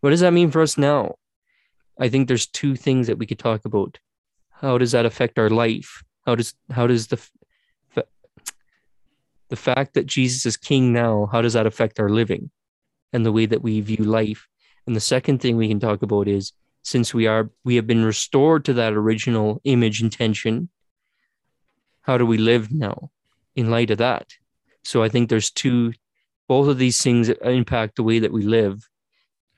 What 0.00 0.10
does 0.10 0.20
that 0.20 0.32
mean 0.32 0.50
for 0.50 0.62
us 0.62 0.78
now? 0.78 1.16
I 1.98 2.08
think 2.08 2.28
there's 2.28 2.46
two 2.46 2.76
things 2.76 3.06
that 3.06 3.18
we 3.18 3.26
could 3.26 3.38
talk 3.38 3.64
about. 3.64 3.98
How 4.50 4.78
does 4.78 4.92
that 4.92 5.06
affect 5.06 5.38
our 5.38 5.50
life? 5.50 6.02
How 6.26 6.34
does 6.34 6.54
how 6.70 6.86
does 6.86 7.08
the 7.08 7.20
the 9.50 9.56
fact 9.56 9.94
that 9.94 10.06
Jesus 10.06 10.46
is 10.46 10.56
king 10.56 10.92
now, 10.92 11.28
how 11.30 11.42
does 11.42 11.52
that 11.52 11.66
affect 11.66 12.00
our 12.00 12.08
living 12.08 12.50
and 13.12 13.26
the 13.26 13.32
way 13.32 13.46
that 13.46 13.62
we 13.62 13.80
view 13.80 14.04
life? 14.04 14.48
And 14.86 14.96
the 14.96 15.00
second 15.00 15.40
thing 15.40 15.56
we 15.56 15.68
can 15.68 15.80
talk 15.80 16.02
about 16.02 16.28
is 16.28 16.52
since 16.82 17.12
we 17.14 17.26
are 17.26 17.50
we 17.64 17.76
have 17.76 17.86
been 17.86 18.04
restored 18.04 18.64
to 18.64 18.72
that 18.74 18.92
original 18.92 19.60
image 19.64 20.02
intention, 20.02 20.68
how 22.02 22.16
do 22.18 22.24
we 22.26 22.38
live 22.38 22.72
now 22.72 23.10
in 23.54 23.70
light 23.70 23.90
of 23.90 23.98
that? 23.98 24.34
So 24.82 25.02
I 25.02 25.08
think 25.08 25.28
there's 25.28 25.50
two 25.50 25.92
both 26.48 26.68
of 26.68 26.78
these 26.78 27.00
things 27.00 27.28
impact 27.28 27.96
the 27.96 28.02
way 28.02 28.18
that 28.18 28.32
we 28.32 28.42
live. 28.42 28.88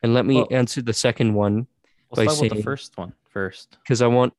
And 0.02 0.12
let 0.12 0.26
me 0.26 0.36
Well- 0.36 0.48
answer 0.50 0.82
the 0.82 0.92
second 0.92 1.34
one 1.34 1.66
Let's 2.10 2.34
by 2.34 2.34
saying 2.34 2.56
the 2.56 2.62
first 2.62 2.98
one 2.98 3.14
first. 3.30 3.78
because 3.82 4.02
I 4.02 4.08
want 4.08 4.34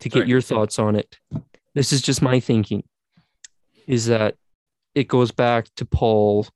to 0.00 0.08
get 0.08 0.20
Sorry. 0.20 0.28
your 0.28 0.40
thoughts 0.42 0.78
on 0.78 0.96
it. 0.96 1.18
This 1.74 1.92
is 1.92 2.02
just 2.02 2.20
my 2.20 2.40
thinking. 2.40 2.82
Is 3.86 4.06
that 4.06 4.36
it 4.94 5.08
goes 5.08 5.30
back 5.30 5.72
to 5.76 5.84
Paul 5.86 6.46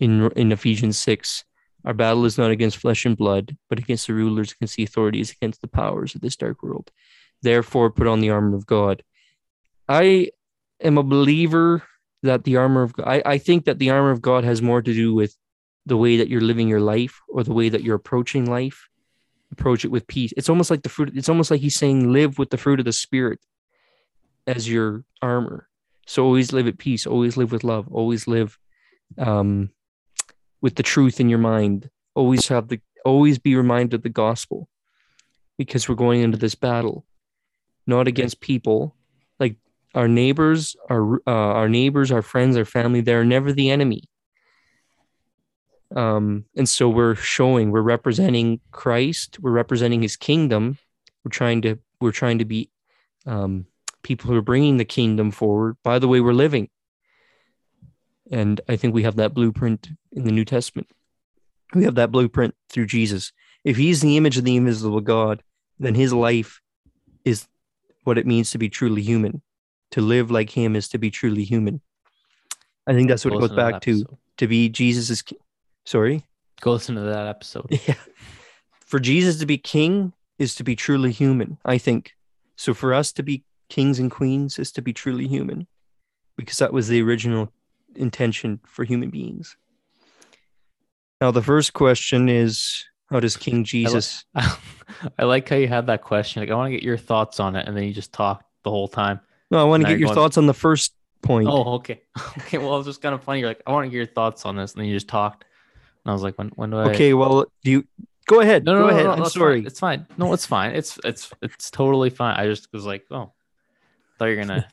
in 0.00 0.30
in 0.32 0.50
Ephesians 0.52 0.98
six. 0.98 1.44
Our 1.86 1.94
battle 1.94 2.24
is 2.24 2.36
not 2.36 2.50
against 2.50 2.78
flesh 2.78 3.06
and 3.06 3.16
blood, 3.16 3.56
but 3.70 3.78
against 3.78 4.08
the 4.08 4.14
rulers, 4.14 4.52
against 4.52 4.76
the 4.76 4.82
authorities, 4.82 5.30
against 5.30 5.60
the 5.60 5.68
powers 5.68 6.14
of 6.14 6.20
this 6.20 6.36
dark 6.36 6.62
world. 6.62 6.90
Therefore, 7.42 7.90
put 7.90 8.08
on 8.08 8.20
the 8.20 8.30
armor 8.30 8.56
of 8.56 8.66
God. 8.66 9.02
I 9.88 10.30
am 10.82 10.98
a 10.98 11.02
believer 11.02 11.84
that 12.22 12.44
the 12.44 12.56
armor 12.56 12.82
of 12.82 12.92
God. 12.92 13.06
I, 13.06 13.22
I 13.24 13.38
think 13.38 13.64
that 13.66 13.78
the 13.78 13.90
armor 13.90 14.10
of 14.10 14.20
God 14.20 14.44
has 14.44 14.60
more 14.60 14.82
to 14.82 14.92
do 14.92 15.14
with 15.14 15.36
the 15.86 15.96
way 15.96 16.16
that 16.16 16.28
you're 16.28 16.40
living 16.40 16.68
your 16.68 16.80
life 16.80 17.20
or 17.28 17.44
the 17.44 17.54
way 17.54 17.68
that 17.68 17.84
you're 17.84 17.94
approaching 17.94 18.50
life 18.50 18.88
approach 19.52 19.84
it 19.84 19.90
with 19.90 20.06
peace. 20.06 20.32
It's 20.36 20.48
almost 20.48 20.70
like 20.70 20.82
the 20.82 20.88
fruit. 20.88 21.12
It's 21.14 21.28
almost 21.28 21.50
like 21.50 21.60
he's 21.60 21.78
saying, 21.78 22.12
live 22.12 22.38
with 22.38 22.50
the 22.50 22.58
fruit 22.58 22.78
of 22.78 22.84
the 22.84 22.92
spirit 22.92 23.38
as 24.46 24.68
your 24.68 25.04
armor. 25.22 25.68
So 26.06 26.24
always 26.24 26.52
live 26.52 26.66
at 26.66 26.78
peace. 26.78 27.06
Always 27.06 27.36
live 27.36 27.52
with 27.52 27.64
love. 27.64 27.88
Always 27.90 28.26
live 28.26 28.58
um, 29.18 29.70
with 30.60 30.76
the 30.76 30.82
truth 30.82 31.20
in 31.20 31.28
your 31.28 31.38
mind. 31.38 31.90
Always 32.14 32.48
have 32.48 32.68
the. 32.68 32.80
Always 33.04 33.38
be 33.38 33.54
reminded 33.54 33.94
of 33.94 34.02
the 34.02 34.08
gospel, 34.08 34.68
because 35.56 35.88
we're 35.88 35.94
going 35.94 36.22
into 36.22 36.36
this 36.36 36.56
battle, 36.56 37.06
not 37.86 38.08
against 38.08 38.40
people, 38.40 38.96
like 39.38 39.56
our 39.94 40.08
neighbors, 40.08 40.74
our 40.90 41.16
uh, 41.26 41.52
our 41.60 41.68
neighbors, 41.68 42.10
our 42.10 42.22
friends, 42.22 42.56
our 42.56 42.64
family. 42.64 43.00
They're 43.00 43.24
never 43.24 43.52
the 43.52 43.70
enemy 43.70 44.08
um 45.94 46.44
and 46.56 46.68
so 46.68 46.88
we're 46.88 47.14
showing 47.14 47.70
we're 47.70 47.80
representing 47.80 48.60
christ 48.72 49.38
we're 49.40 49.52
representing 49.52 50.02
his 50.02 50.16
kingdom 50.16 50.78
we're 51.24 51.30
trying 51.30 51.62
to 51.62 51.78
we're 52.00 52.10
trying 52.10 52.38
to 52.38 52.44
be 52.44 52.68
um 53.26 53.66
people 54.02 54.28
who 54.28 54.36
are 54.36 54.42
bringing 54.42 54.78
the 54.78 54.84
kingdom 54.84 55.30
forward 55.30 55.76
by 55.84 55.98
the 55.98 56.08
way 56.08 56.20
we're 56.20 56.32
living 56.32 56.68
and 58.30 58.60
i 58.68 58.76
think 58.76 58.94
we 58.94 59.02
have 59.02 59.16
that 59.16 59.34
blueprint 59.34 59.90
in 60.12 60.24
the 60.24 60.32
new 60.32 60.44
testament. 60.44 60.88
We 61.74 61.84
have 61.84 61.96
that 61.96 62.12
blueprint 62.12 62.54
through 62.68 62.86
jesus. 62.86 63.32
If 63.64 63.76
he's 63.76 64.00
the 64.00 64.16
image 64.16 64.38
of 64.38 64.44
the 64.44 64.56
invisible 64.56 65.00
god 65.00 65.42
then 65.78 65.94
his 65.94 66.12
life 66.12 66.60
is 67.24 67.46
what 68.04 68.18
it 68.18 68.26
means 68.26 68.50
to 68.50 68.58
be 68.58 68.68
truly 68.68 69.02
human. 69.02 69.42
To 69.92 70.00
live 70.00 70.30
like 70.30 70.50
him 70.50 70.74
is 70.74 70.88
to 70.90 70.98
be 70.98 71.10
truly 71.10 71.44
human. 71.44 71.80
I 72.86 72.92
think 72.92 73.08
that's 73.08 73.24
what 73.24 73.32
Go 73.32 73.38
it 73.38 73.40
goes 73.48 73.56
back 73.56 73.80
to 73.82 74.04
to 74.38 74.46
be 74.46 74.68
jesus's 74.68 75.22
ki- 75.22 75.38
sorry? 75.84 76.24
Go 76.60 76.72
listen 76.72 76.94
to 76.94 77.02
that 77.02 77.26
episode. 77.26 77.66
yeah. 77.86 77.94
For 78.80 78.98
Jesus 79.00 79.38
to 79.40 79.46
be 79.46 79.58
king 79.58 80.12
is 80.38 80.54
to 80.56 80.64
be 80.64 80.76
truly 80.76 81.12
human, 81.12 81.58
I 81.64 81.78
think. 81.78 82.12
So 82.56 82.74
for 82.74 82.94
us 82.94 83.12
to 83.12 83.22
be 83.22 83.44
kings 83.68 83.98
and 83.98 84.10
queens 84.10 84.58
is 84.58 84.72
to 84.72 84.82
be 84.82 84.92
truly 84.92 85.26
human. 85.26 85.66
Because 86.36 86.58
that 86.58 86.72
was 86.72 86.88
the 86.88 87.02
original 87.02 87.52
intention 87.96 88.60
for 88.66 88.84
human 88.84 89.10
beings. 89.10 89.56
Now, 91.20 91.30
the 91.30 91.42
first 91.42 91.72
question 91.72 92.28
is 92.28 92.84
how 93.10 93.20
does 93.20 93.36
King 93.36 93.64
Jesus? 93.64 94.24
I 94.34 95.24
like 95.24 95.48
how 95.48 95.56
you 95.56 95.68
had 95.68 95.86
that 95.86 96.02
question. 96.02 96.42
Like, 96.42 96.50
I 96.50 96.54
want 96.54 96.70
to 96.70 96.76
get 96.76 96.82
your 96.82 96.98
thoughts 96.98 97.40
on 97.40 97.56
it, 97.56 97.66
and 97.66 97.76
then 97.76 97.84
you 97.84 97.92
just 97.92 98.12
talked 98.12 98.44
the 98.64 98.70
whole 98.70 98.88
time. 98.88 99.20
No, 99.50 99.58
I 99.58 99.64
want 99.64 99.82
to 99.84 99.88
get 99.88 99.98
your 99.98 100.08
going- 100.08 100.14
thoughts 100.14 100.38
on 100.38 100.46
the 100.46 100.54
first 100.54 100.92
point. 101.22 101.48
Oh, 101.48 101.74
okay, 101.74 102.02
okay. 102.38 102.58
Well, 102.58 102.78
it's 102.78 102.86
just 102.86 103.00
kind 103.00 103.14
of 103.14 103.22
funny. 103.22 103.40
You're 103.40 103.48
like, 103.48 103.62
I 103.66 103.72
want 103.72 103.86
to 103.86 103.90
get 103.90 103.96
your 103.96 104.06
thoughts 104.06 104.44
on 104.44 104.56
this, 104.56 104.72
and 104.74 104.80
then 104.80 104.88
you 104.88 104.94
just 104.94 105.08
talked, 105.08 105.44
and 106.04 106.10
I 106.10 106.12
was 106.12 106.22
like, 106.22 106.36
when 106.36 106.48
when 106.56 106.70
do 106.70 106.78
I? 106.78 106.90
okay, 106.90 107.14
well, 107.14 107.46
do 107.62 107.70
you 107.70 107.84
go 108.26 108.40
ahead? 108.40 108.64
No, 108.64 108.74
no, 108.74 108.80
go 108.80 108.86
no, 108.86 108.92
ahead. 108.92 109.04
no, 109.04 109.12
I'm 109.12 109.24
sorry. 109.26 109.60
Fine. 109.60 109.66
It's 109.66 109.80
fine. 109.80 110.06
No, 110.18 110.32
it's 110.32 110.46
fine. 110.46 110.74
It's 110.74 110.98
it's 111.04 111.32
it's 111.40 111.70
totally 111.70 112.10
fine. 112.10 112.36
I 112.36 112.46
just 112.46 112.72
was 112.72 112.84
like, 112.84 113.06
oh, 113.10 113.32
thought 114.18 114.26
you're 114.26 114.36
gonna 114.36 114.66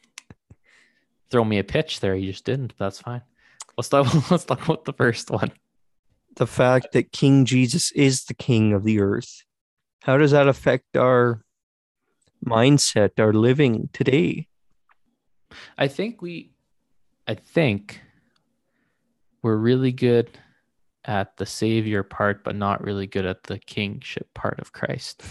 throw 1.33 1.43
me 1.43 1.57
a 1.57 1.63
pitch 1.63 1.99
there. 1.99 2.13
You 2.15 2.31
just 2.31 2.45
didn't. 2.45 2.75
That's 2.77 3.01
fine. 3.01 3.23
Let's 3.75 3.89
talk. 3.89 4.05
Let's 4.31 4.45
talk 4.45 4.63
about 4.63 4.85
the 4.85 4.93
first 4.93 5.31
one. 5.31 5.51
the 6.35 6.45
fact 6.45 6.91
that 6.93 7.11
King 7.11 7.43
Jesus 7.45 7.91
is 7.93 8.25
the 8.25 8.35
king 8.35 8.71
of 8.71 8.83
the 8.83 8.99
earth. 8.99 9.43
How 10.03 10.17
does 10.17 10.29
that 10.29 10.47
affect 10.47 10.95
our 10.95 11.43
mindset, 12.45 13.17
our 13.17 13.33
living 13.33 13.89
today? 13.93 14.47
I 15.75 15.87
think 15.87 16.21
we, 16.21 16.51
I 17.27 17.33
think 17.33 17.99
we're 19.41 19.57
really 19.57 19.91
good 19.91 20.29
at 21.03 21.37
the 21.37 21.47
savior 21.47 22.03
part, 22.03 22.43
but 22.43 22.55
not 22.55 22.83
really 22.83 23.07
good 23.07 23.25
at 23.25 23.43
the 23.43 23.57
kingship 23.57 24.31
part 24.35 24.59
of 24.59 24.71
Christ. 24.71 25.23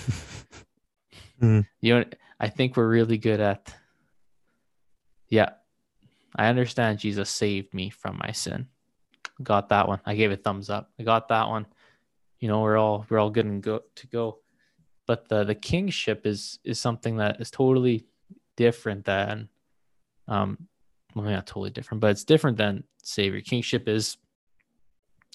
Hmm. 1.38 1.60
You 1.80 1.98
know, 1.98 2.04
I 2.40 2.48
think 2.48 2.76
we're 2.76 2.88
really 2.88 3.18
good 3.18 3.40
at, 3.40 3.72
yeah, 5.28 5.50
I 6.36 6.46
understand 6.46 6.98
Jesus 6.98 7.30
saved 7.30 7.74
me 7.74 7.90
from 7.90 8.18
my 8.22 8.32
sin. 8.32 8.68
Got 9.42 9.68
that 9.70 9.88
one. 9.88 10.00
I 10.06 10.14
gave 10.14 10.30
a 10.30 10.36
thumbs 10.36 10.70
up. 10.70 10.90
I 10.98 11.02
got 11.02 11.28
that 11.28 11.48
one. 11.48 11.66
You 12.38 12.48
know, 12.48 12.60
we're 12.60 12.76
all 12.76 13.06
we're 13.08 13.18
all 13.18 13.30
good 13.30 13.46
and 13.46 13.62
go 13.62 13.82
to 13.96 14.06
go. 14.06 14.38
But 15.06 15.28
the 15.28 15.44
the 15.44 15.54
kingship 15.54 16.26
is 16.26 16.58
is 16.64 16.78
something 16.78 17.16
that 17.16 17.40
is 17.40 17.50
totally 17.50 18.06
different 18.56 19.04
than 19.04 19.48
um 20.28 20.68
well 21.14 21.24
not 21.24 21.46
totally 21.46 21.70
different, 21.70 22.00
but 22.00 22.10
it's 22.10 22.24
different 22.24 22.56
than 22.56 22.84
savior. 23.02 23.40
Kingship 23.40 23.88
is 23.88 24.16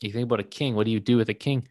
you 0.01 0.11
think 0.11 0.25
about 0.25 0.39
a 0.39 0.43
king, 0.43 0.75
what 0.75 0.85
do 0.85 0.91
you 0.91 0.99
do 0.99 1.17
with 1.17 1.29
a 1.29 1.33
king? 1.33 1.67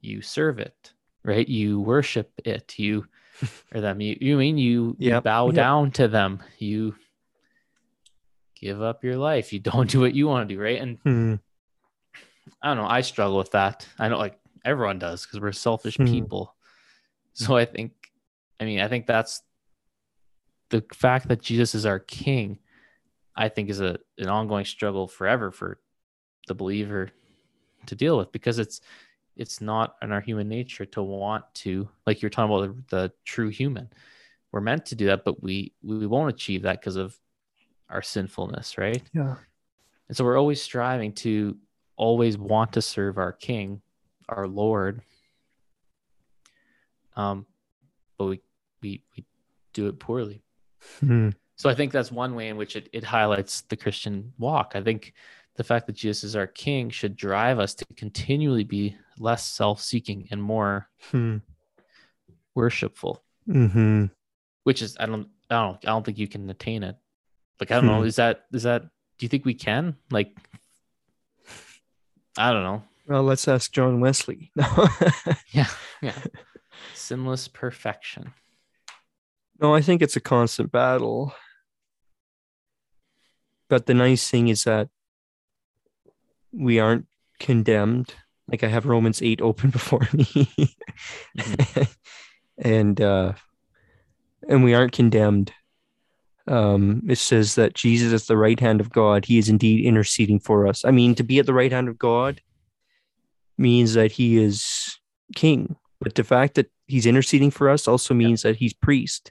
You 0.00 0.22
serve 0.22 0.58
it, 0.58 0.92
right? 1.24 1.48
You 1.48 1.80
worship 1.80 2.30
it. 2.44 2.78
You 2.78 3.06
or 3.74 3.80
them. 3.80 4.00
You 4.00 4.16
you 4.20 4.36
mean 4.36 4.58
you, 4.58 4.96
you 4.98 5.20
bow 5.20 5.46
yep. 5.46 5.54
down 5.54 5.90
to 5.92 6.08
them. 6.08 6.42
You 6.58 6.94
give 8.62 8.80
up 8.80 9.04
your 9.04 9.16
life. 9.16 9.52
You 9.52 9.58
don't 9.58 9.90
do 9.90 10.00
what 10.00 10.14
you 10.14 10.26
want 10.28 10.48
to 10.48 10.54
do, 10.54 10.60
right? 10.60 10.80
And 10.80 10.98
Hmm. 11.02 11.34
I 12.62 12.68
don't 12.68 12.76
know. 12.78 12.88
I 12.88 13.00
struggle 13.02 13.38
with 13.38 13.50
that. 13.50 13.86
I 13.98 14.08
know 14.08 14.18
like 14.18 14.38
everyone 14.64 14.98
does 14.98 15.26
because 15.26 15.40
we're 15.40 15.52
selfish 15.52 15.96
Hmm. 15.96 16.04
people. 16.06 16.54
So 17.34 17.56
I 17.56 17.64
think, 17.64 17.92
I 18.60 18.64
mean, 18.64 18.80
I 18.80 18.88
think 18.88 19.06
that's 19.06 19.42
the 20.70 20.84
fact 20.94 21.28
that 21.28 21.42
Jesus 21.42 21.74
is 21.74 21.86
our 21.86 21.98
king, 21.98 22.58
I 23.36 23.48
think 23.48 23.68
is 23.68 23.80
a 23.80 23.98
an 24.18 24.28
ongoing 24.28 24.64
struggle 24.64 25.08
forever 25.08 25.50
for 25.50 25.78
the 26.48 26.54
believer 26.54 27.10
to 27.86 27.94
deal 27.94 28.16
with 28.18 28.32
because 28.32 28.58
it's 28.58 28.80
it's 29.36 29.60
not 29.60 29.96
in 30.02 30.12
our 30.12 30.20
human 30.20 30.48
nature 30.48 30.84
to 30.84 31.02
want 31.02 31.44
to 31.54 31.88
like 32.06 32.20
you're 32.22 32.30
talking 32.30 32.54
about 32.54 32.88
the, 32.90 32.96
the 32.96 33.12
true 33.24 33.48
human. 33.48 33.88
We're 34.52 34.60
meant 34.60 34.86
to 34.86 34.94
do 34.94 35.06
that, 35.06 35.24
but 35.24 35.42
we 35.42 35.72
we 35.82 36.06
won't 36.06 36.34
achieve 36.34 36.62
that 36.62 36.80
because 36.80 36.96
of 36.96 37.18
our 37.88 38.02
sinfulness, 38.02 38.78
right? 38.78 39.02
Yeah. 39.12 39.36
And 40.08 40.16
so 40.16 40.24
we're 40.24 40.38
always 40.38 40.60
striving 40.60 41.12
to 41.14 41.56
always 41.96 42.36
want 42.36 42.72
to 42.72 42.82
serve 42.82 43.18
our 43.18 43.32
King, 43.32 43.80
our 44.28 44.46
Lord. 44.46 45.02
Um, 47.16 47.46
but 48.18 48.26
we 48.26 48.40
we 48.82 49.02
we 49.16 49.24
do 49.72 49.88
it 49.88 49.98
poorly. 49.98 50.42
Hmm. 51.00 51.30
So 51.56 51.68
I 51.70 51.74
think 51.74 51.92
that's 51.92 52.10
one 52.10 52.34
way 52.34 52.48
in 52.48 52.56
which 52.56 52.74
it, 52.76 52.88
it 52.92 53.04
highlights 53.04 53.62
the 53.62 53.76
Christian 53.76 54.32
walk. 54.38 54.72
I 54.74 54.82
think 54.82 55.12
the 55.56 55.64
fact 55.64 55.86
that 55.86 55.94
Jesus 55.94 56.24
is 56.24 56.34
our 56.36 56.46
King 56.46 56.90
should 56.90 57.14
drive 57.14 57.58
us 57.58 57.74
to 57.74 57.86
continually 57.96 58.64
be 58.64 58.96
less 59.18 59.46
self-seeking 59.46 60.28
and 60.30 60.42
more 60.42 60.88
Hmm. 61.10 61.38
worshipful. 62.54 63.22
Hmm. 63.46 64.06
Which 64.64 64.82
is 64.82 64.96
I 64.98 65.06
don't 65.06 65.28
I 65.50 65.62
don't 65.62 65.76
I 65.84 65.88
don't 65.88 66.04
think 66.04 66.18
you 66.18 66.28
can 66.28 66.48
attain 66.50 66.82
it. 66.82 66.96
Like 67.60 67.70
I 67.70 67.76
don't 67.76 67.86
know. 67.86 68.00
Hmm. 68.00 68.06
Is 68.06 68.16
that 68.16 68.44
is 68.52 68.64
that? 68.64 68.82
Do 68.82 69.24
you 69.24 69.28
think 69.28 69.44
we 69.44 69.54
can? 69.54 69.96
Like 70.10 70.36
I 72.36 72.52
don't 72.52 72.62
know. 72.64 72.82
Well, 73.06 73.22
let's 73.24 73.46
ask 73.48 73.72
John 73.72 74.00
Wesley. 74.00 74.50
Yeah, 75.52 75.66
yeah. 76.00 76.18
Sinless 76.94 77.46
perfection. 77.52 78.32
no, 79.60 79.74
I 79.74 79.82
think 79.82 80.00
it's 80.02 80.16
a 80.16 80.20
constant 80.20 80.72
battle. 80.72 81.34
But 83.68 83.86
the 83.86 83.94
nice 83.94 84.28
thing 84.30 84.48
is 84.48 84.64
that 84.64 84.88
we 86.52 86.78
aren't 86.78 87.06
condemned. 87.38 88.14
Like 88.48 88.64
I 88.64 88.68
have 88.68 88.86
Romans 88.86 89.20
8 89.22 89.40
open 89.42 89.70
before 89.78 90.08
me. 90.12 90.54
and 92.58 93.00
uh 93.00 93.32
and 94.48 94.64
we 94.64 94.74
aren't 94.74 94.92
condemned. 94.92 95.52
Um 96.46 97.02
it 97.08 97.18
says 97.18 97.54
that 97.54 97.74
Jesus 97.74 98.12
is 98.12 98.26
the 98.26 98.36
right 98.36 98.58
hand 98.58 98.80
of 98.80 98.90
God. 98.90 99.24
He 99.24 99.38
is 99.38 99.48
indeed 99.48 99.84
interceding 99.84 100.40
for 100.40 100.66
us. 100.66 100.84
I 100.84 100.90
mean, 100.90 101.14
to 101.16 101.22
be 101.22 101.38
at 101.38 101.46
the 101.46 101.54
right 101.54 101.72
hand 101.72 101.88
of 101.88 101.98
God 101.98 102.40
means 103.58 103.94
that 103.94 104.12
he 104.12 104.42
is 104.42 104.98
king. 105.34 105.76
But 106.00 106.16
the 106.16 106.24
fact 106.24 106.54
that 106.54 106.70
he's 106.86 107.06
interceding 107.06 107.50
for 107.50 107.70
us 107.70 107.86
also 107.86 108.12
means 108.12 108.42
that 108.42 108.56
he's 108.56 108.74
priest. 108.74 109.30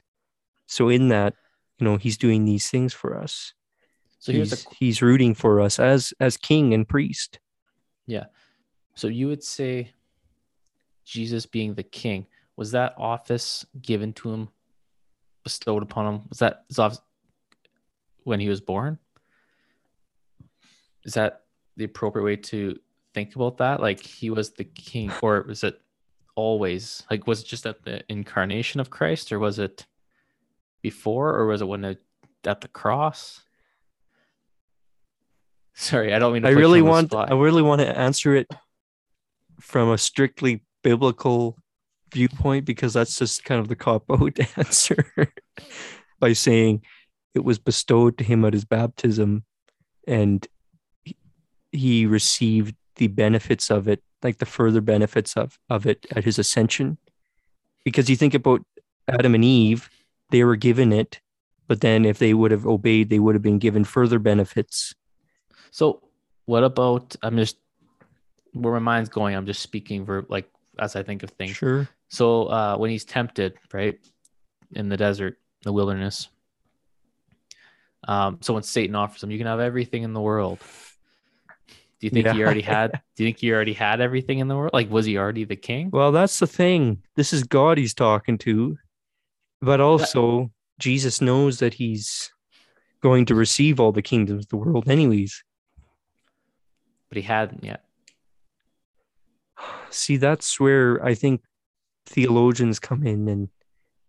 So 0.66 0.88
in 0.88 1.08
that, 1.08 1.34
you 1.78 1.84
know, 1.84 1.98
he's 1.98 2.16
doing 2.16 2.44
these 2.46 2.70
things 2.70 2.94
for 2.94 3.18
us. 3.18 3.52
So 4.18 4.32
here's 4.32 4.50
he's, 4.50 4.66
a 4.66 4.74
he's 4.78 5.02
rooting 5.02 5.34
for 5.34 5.60
us 5.60 5.78
as 5.78 6.14
as 6.18 6.36
king 6.36 6.72
and 6.72 6.88
priest. 6.88 7.40
Yeah. 8.06 8.26
So 8.94 9.08
you 9.08 9.28
would 9.28 9.42
say 9.42 9.92
Jesus 11.04 11.44
being 11.44 11.74
the 11.74 11.82
king 11.82 12.26
was 12.56 12.70
that 12.70 12.94
office 12.96 13.66
given 13.80 14.12
to 14.14 14.32
him, 14.32 14.48
bestowed 15.42 15.82
upon 15.82 16.06
him? 16.06 16.22
Was 16.28 16.38
that 16.38 16.64
when 18.24 18.40
he 18.40 18.48
was 18.48 18.60
born? 18.60 18.98
Is 21.04 21.14
that 21.14 21.42
the 21.76 21.84
appropriate 21.84 22.24
way 22.24 22.36
to 22.36 22.78
think 23.14 23.34
about 23.34 23.58
that? 23.58 23.80
Like 23.80 24.00
he 24.00 24.30
was 24.30 24.50
the 24.50 24.64
king, 24.64 25.12
or 25.22 25.44
was 25.46 25.64
it 25.64 25.80
always 26.34 27.04
like 27.10 27.26
was 27.26 27.42
it 27.42 27.46
just 27.46 27.66
at 27.66 27.84
the 27.84 28.02
incarnation 28.08 28.80
of 28.80 28.90
Christ, 28.90 29.32
or 29.32 29.38
was 29.38 29.58
it 29.58 29.86
before, 30.82 31.34
or 31.34 31.46
was 31.46 31.60
it 31.60 31.68
when 31.68 31.84
it, 31.84 32.02
at 32.44 32.60
the 32.60 32.68
cross? 32.68 33.42
Sorry, 35.74 36.12
I 36.12 36.18
don't 36.18 36.32
mean. 36.32 36.42
To 36.42 36.48
I 36.48 36.52
really 36.52 36.82
want. 36.82 37.14
I 37.14 37.32
really 37.32 37.62
want 37.62 37.80
to 37.80 37.98
answer 37.98 38.34
it 38.34 38.48
from 39.60 39.90
a 39.90 39.98
strictly 39.98 40.64
biblical 40.82 41.61
viewpoint 42.12 42.64
because 42.64 42.92
that's 42.92 43.18
just 43.18 43.44
kind 43.44 43.60
of 43.60 43.68
the 43.68 43.76
cop 43.76 44.04
out 44.10 44.38
answer 44.56 45.04
by 46.20 46.32
saying 46.32 46.82
it 47.34 47.44
was 47.44 47.58
bestowed 47.58 48.18
to 48.18 48.24
him 48.24 48.44
at 48.44 48.52
his 48.52 48.64
baptism 48.64 49.44
and 50.06 50.46
he- 51.72 52.06
received 52.06 52.74
the 52.96 53.08
benefits 53.08 53.70
of 53.70 53.88
it 53.88 54.02
like 54.22 54.38
the 54.38 54.46
further 54.46 54.80
benefits 54.80 55.36
of, 55.36 55.58
of 55.70 55.86
it 55.86 56.06
at 56.14 56.24
his 56.24 56.38
ascension 56.38 56.98
because 57.84 58.08
you 58.10 58.16
think 58.16 58.34
about 58.34 58.60
adam 59.08 59.34
and 59.34 59.44
eve 59.44 59.88
they 60.30 60.44
were 60.44 60.56
given 60.56 60.92
it 60.92 61.20
but 61.68 61.80
then 61.80 62.04
if 62.04 62.18
they 62.18 62.34
would 62.34 62.50
have 62.50 62.66
obeyed 62.66 63.08
they 63.08 63.18
would 63.18 63.34
have 63.34 63.42
been 63.42 63.58
given 63.58 63.84
further 63.84 64.18
benefits 64.18 64.94
So, 65.70 66.02
what 66.44 66.64
about? 66.64 67.16
I'm 67.22 67.36
just 67.38 67.56
where 68.52 68.74
my 68.74 68.78
mind's 68.80 69.08
going. 69.08 69.34
I'm 69.34 69.46
just 69.46 69.62
speaking 69.62 70.04
ver 70.04 70.26
like 70.28 70.50
as 70.78 70.96
I 70.96 71.02
think 71.02 71.22
of 71.22 71.30
things. 71.30 71.56
sure 71.56 71.88
So, 72.12 72.44
uh, 72.44 72.76
when 72.76 72.90
he's 72.90 73.06
tempted, 73.06 73.54
right, 73.72 73.98
in 74.72 74.90
the 74.90 74.98
desert, 74.98 75.38
the 75.62 75.72
wilderness. 75.72 76.28
Um, 78.06 78.36
so 78.42 78.52
when 78.52 78.64
Satan 78.64 78.94
offers 78.94 79.22
him, 79.22 79.30
you 79.30 79.38
can 79.38 79.46
have 79.46 79.60
everything 79.60 80.02
in 80.02 80.12
the 80.12 80.20
world. 80.20 80.58
Do 81.68 82.06
you 82.06 82.10
think 82.10 82.26
he 82.26 82.44
already 82.44 82.60
had? 82.60 82.92
Do 83.16 83.24
you 83.24 83.28
think 83.28 83.38
he 83.38 83.50
already 83.50 83.72
had 83.72 84.02
everything 84.02 84.40
in 84.40 84.48
the 84.48 84.54
world? 84.54 84.72
Like, 84.74 84.90
was 84.90 85.06
he 85.06 85.16
already 85.16 85.44
the 85.44 85.56
king? 85.56 85.88
Well, 85.90 86.12
that's 86.12 86.38
the 86.38 86.46
thing. 86.46 87.02
This 87.16 87.32
is 87.32 87.44
God 87.44 87.78
he's 87.78 87.94
talking 87.94 88.36
to. 88.38 88.76
But 89.62 89.80
also, 89.80 90.50
Jesus 90.80 91.22
knows 91.22 91.60
that 91.60 91.72
he's 91.72 92.30
going 93.00 93.24
to 93.26 93.34
receive 93.34 93.80
all 93.80 93.92
the 93.92 94.02
kingdoms 94.02 94.44
of 94.44 94.48
the 94.50 94.56
world, 94.58 94.86
anyways. 94.86 95.42
But 97.08 97.16
he 97.16 97.22
hadn't 97.22 97.64
yet. 97.64 97.84
See, 99.88 100.18
that's 100.18 100.60
where 100.60 101.02
I 101.02 101.14
think 101.14 101.40
theologians 102.06 102.78
come 102.78 103.06
in 103.06 103.28
and 103.28 103.48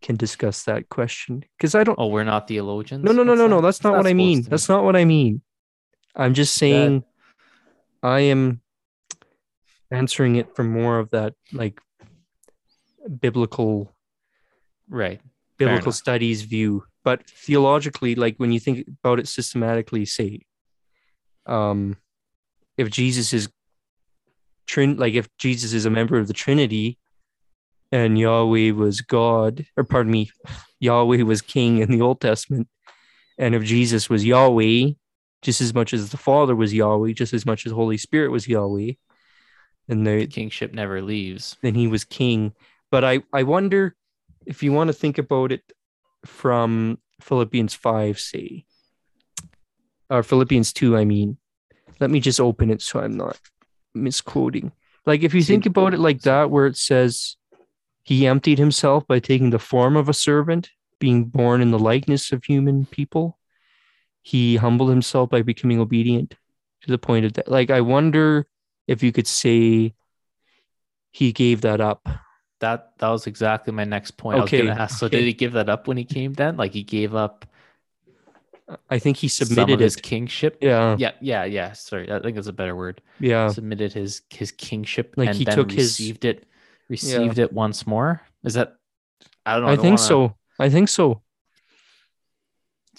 can 0.01 0.15
discuss 0.15 0.63
that 0.63 0.89
question. 0.89 1.43
Because 1.57 1.75
I 1.75 1.83
don't. 1.83 1.97
Oh, 1.97 2.07
we're 2.07 2.23
not 2.23 2.47
theologians. 2.47 3.03
No, 3.03 3.11
no, 3.11 3.23
no, 3.23 3.35
no, 3.35 3.47
no. 3.47 3.61
That's 3.61 3.83
not 3.83 3.95
what 3.95 4.07
I 4.07 4.13
mean. 4.13 4.41
That's 4.43 4.69
not 4.69 4.83
what 4.83 4.95
I 4.95 5.05
mean. 5.05 5.41
I'm 6.15 6.33
just 6.33 6.55
saying 6.55 7.03
I 8.03 8.19
am 8.19 8.61
answering 9.93 10.35
it 10.35 10.55
from 10.55 10.69
more 10.71 10.99
of 10.99 11.09
that 11.11 11.33
like 11.53 11.79
biblical 13.19 13.93
right. 14.89 15.21
biblical 15.57 15.91
studies 15.91 16.41
view 16.41 16.83
but 17.03 17.27
theologically 17.29 18.15
like 18.15 18.35
when 18.37 18.51
you 18.51 18.59
think 18.59 18.87
about 19.03 19.19
it 19.19 19.27
systematically 19.27 20.05
say 20.05 20.41
um 21.45 21.95
if 22.77 22.89
jesus 22.89 23.33
is 23.33 23.49
trin 24.65 24.97
like 24.97 25.13
if 25.13 25.27
jesus 25.37 25.73
is 25.73 25.85
a 25.85 25.89
member 25.89 26.17
of 26.17 26.27
the 26.27 26.33
trinity 26.33 26.97
and 27.93 28.17
yahweh 28.17 28.71
was 28.71 29.01
god 29.01 29.65
or 29.77 29.83
pardon 29.83 30.11
me 30.11 30.29
yahweh 30.79 31.21
was 31.21 31.41
king 31.41 31.77
in 31.77 31.91
the 31.91 32.01
old 32.01 32.19
testament 32.19 32.67
and 33.37 33.53
if 33.53 33.63
jesus 33.63 34.09
was 34.09 34.25
yahweh 34.25 34.89
just 35.41 35.61
as 35.61 35.73
much 35.73 35.93
as 35.93 36.09
the 36.09 36.17
father 36.17 36.55
was 36.55 36.73
yahweh 36.73 37.11
just 37.11 37.33
as 37.33 37.45
much 37.45 37.65
as 37.65 37.71
holy 37.71 37.97
spirit 37.97 38.31
was 38.31 38.47
yahweh 38.47 38.93
and 39.87 40.07
the 40.07 40.27
Kingship 40.27 40.73
never 40.73 41.01
leaves. 41.01 41.57
then 41.61 41.75
he 41.75 41.87
was 41.87 42.03
king. 42.03 42.53
But 42.91 43.03
I, 43.03 43.23
I 43.33 43.43
wonder 43.43 43.95
if 44.45 44.63
you 44.63 44.71
want 44.71 44.89
to 44.89 44.93
think 44.93 45.17
about 45.17 45.51
it 45.51 45.63
from 46.25 46.99
Philippians 47.21 47.73
5, 47.73 48.19
say, 48.19 48.65
or 50.09 50.23
Philippians 50.23 50.73
2, 50.73 50.97
I 50.97 51.05
mean. 51.05 51.37
Let 51.99 52.11
me 52.11 52.19
just 52.19 52.39
open 52.39 52.69
it 52.69 52.81
so 52.81 52.99
I'm 52.99 53.17
not 53.17 53.39
misquoting. 53.93 54.71
Like 55.05 55.23
if 55.23 55.33
you 55.33 55.43
think 55.43 55.65
about 55.65 55.93
it 55.93 55.99
like 55.99 56.21
that, 56.21 56.49
where 56.49 56.65
it 56.65 56.77
says 56.77 57.35
he 58.03 58.27
emptied 58.27 58.59
himself 58.59 59.07
by 59.07 59.19
taking 59.19 59.49
the 59.49 59.59
form 59.59 59.95
of 59.95 60.09
a 60.09 60.13
servant, 60.13 60.69
being 60.99 61.25
born 61.25 61.61
in 61.61 61.71
the 61.71 61.79
likeness 61.79 62.31
of 62.31 62.43
human 62.43 62.85
people. 62.85 63.37
He 64.21 64.55
humbled 64.57 64.89
himself 64.89 65.29
by 65.29 65.41
becoming 65.41 65.79
obedient 65.79 66.35
to 66.81 66.91
the 66.91 66.97
point 66.97 67.25
of 67.25 67.33
that. 67.33 67.47
Like 67.49 67.69
I 67.71 67.81
wonder 67.81 68.47
if 68.87 69.03
you 69.03 69.11
could 69.11 69.27
say 69.27 69.93
he 71.11 71.31
gave 71.31 71.61
that 71.61 71.79
up. 71.81 72.07
That 72.59 72.93
that 72.99 73.09
was 73.09 73.27
exactly 73.27 73.73
my 73.73 73.83
next 73.83 74.11
point. 74.17 74.37
I 74.37 74.41
was 74.41 74.47
Okay, 74.49 74.65
gonna 74.65 74.79
ask. 74.79 74.99
So 74.99 75.07
okay. 75.07 75.17
did 75.17 75.25
he 75.25 75.33
give 75.33 75.53
that 75.53 75.69
up 75.69 75.87
when 75.87 75.97
he 75.97 76.05
came 76.05 76.33
then? 76.33 76.55
Like 76.57 76.71
he 76.73 76.83
gave 76.83 77.13
up 77.15 77.45
I 78.89 78.97
think 78.97 79.17
he 79.17 79.27
submitted 79.27 79.81
his 79.81 79.95
kingship? 79.97 80.57
Yeah, 80.61 80.95
Yeah, 80.97 81.11
yeah, 81.19 81.43
yeah. 81.43 81.73
Sorry, 81.73 82.09
I 82.09 82.19
think 82.19 82.35
that's 82.35 82.47
a 82.47 82.53
better 82.53 82.75
word. 82.75 83.01
yeah. 83.19 83.49
Submitted 83.49 83.91
his 83.91 84.21
his 84.29 84.51
kingship 84.51 85.13
Like 85.17 85.29
and 85.29 85.37
he 85.37 85.43
then 85.43 85.57
took 85.57 85.71
his- 85.71 85.99
received 85.99 86.23
it 86.25 86.47
received 86.97 87.37
it 87.43 87.51
once 87.63 87.85
more. 87.93 88.21
Is 88.43 88.53
that 88.53 88.69
I 89.45 89.53
don't 89.53 89.63
know. 89.63 89.67
I, 89.71 89.75
don't 89.75 89.83
think 89.85 89.99
wanna- 89.99 90.07
so. 90.13 90.35
I 90.65 90.69
think 90.69 90.87
so. 90.89 91.05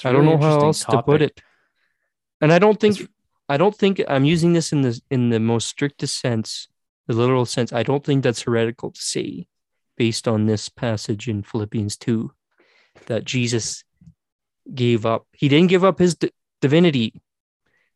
a 0.04 0.08
I 0.08 0.12
don't 0.12 0.26
know 0.28 0.38
how 0.38 0.60
else 0.68 0.84
to 0.84 1.02
put 1.02 1.22
it. 1.22 1.40
And 2.40 2.52
I 2.52 2.58
don't 2.58 2.78
think 2.80 2.94
It's- 2.96 3.10
I 3.54 3.56
don't 3.60 3.76
think 3.82 3.94
I'm 4.14 4.24
using 4.34 4.54
this 4.54 4.72
in 4.74 4.80
the 4.86 4.92
in 5.10 5.22
the 5.30 5.38
most 5.52 5.66
strictest 5.68 6.14
sense, 6.26 6.68
the 7.06 7.14
literal 7.14 7.46
sense. 7.46 7.72
I 7.80 7.82
don't 7.88 8.04
think 8.06 8.22
that's 8.24 8.42
heretical 8.46 8.90
to 8.90 9.02
say, 9.14 9.46
based 9.96 10.26
on 10.26 10.46
this 10.46 10.68
passage 10.68 11.28
in 11.32 11.42
Philippians 11.50 11.96
two, 12.04 12.32
that 13.06 13.24
Jesus 13.34 13.84
gave 14.82 15.04
up. 15.04 15.22
He 15.40 15.48
didn't 15.52 15.68
give 15.74 15.84
up 15.84 15.98
his 15.98 16.14
di- 16.16 16.32
divinity. 16.60 17.20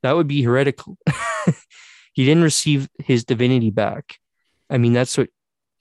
That 0.02 0.14
would 0.16 0.28
be 0.28 0.42
heretical. 0.42 0.92
he 2.16 2.22
didn't 2.28 2.44
receive 2.44 2.88
his 3.10 3.24
divinity 3.24 3.70
back. 3.70 4.04
I 4.70 4.76
mean, 4.78 4.92
that's 4.92 5.16
what 5.18 5.30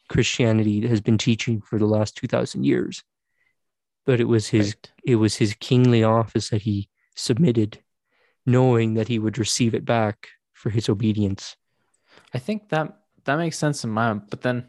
Christianity 0.07 0.87
has 0.87 1.01
been 1.01 1.17
teaching 1.17 1.61
for 1.61 1.77
the 1.79 1.85
last 1.85 2.15
two 2.15 2.27
thousand 2.27 2.63
years. 2.65 3.03
But 4.05 4.19
it 4.19 4.25
was 4.25 4.47
his 4.47 4.67
Right. 4.67 4.91
it 5.03 5.15
was 5.17 5.35
his 5.35 5.53
kingly 5.59 6.03
office 6.03 6.49
that 6.49 6.61
he 6.61 6.89
submitted, 7.15 7.79
knowing 8.45 8.93
that 8.93 9.07
he 9.07 9.19
would 9.19 9.37
receive 9.37 9.73
it 9.73 9.85
back 9.85 10.29
for 10.53 10.69
his 10.69 10.87
obedience. 10.89 11.55
I 12.33 12.39
think 12.39 12.69
that 12.69 12.97
that 13.25 13.35
makes 13.35 13.57
sense 13.57 13.83
in 13.83 13.89
my 13.89 14.07
mind, 14.13 14.23
but 14.29 14.41
then 14.41 14.65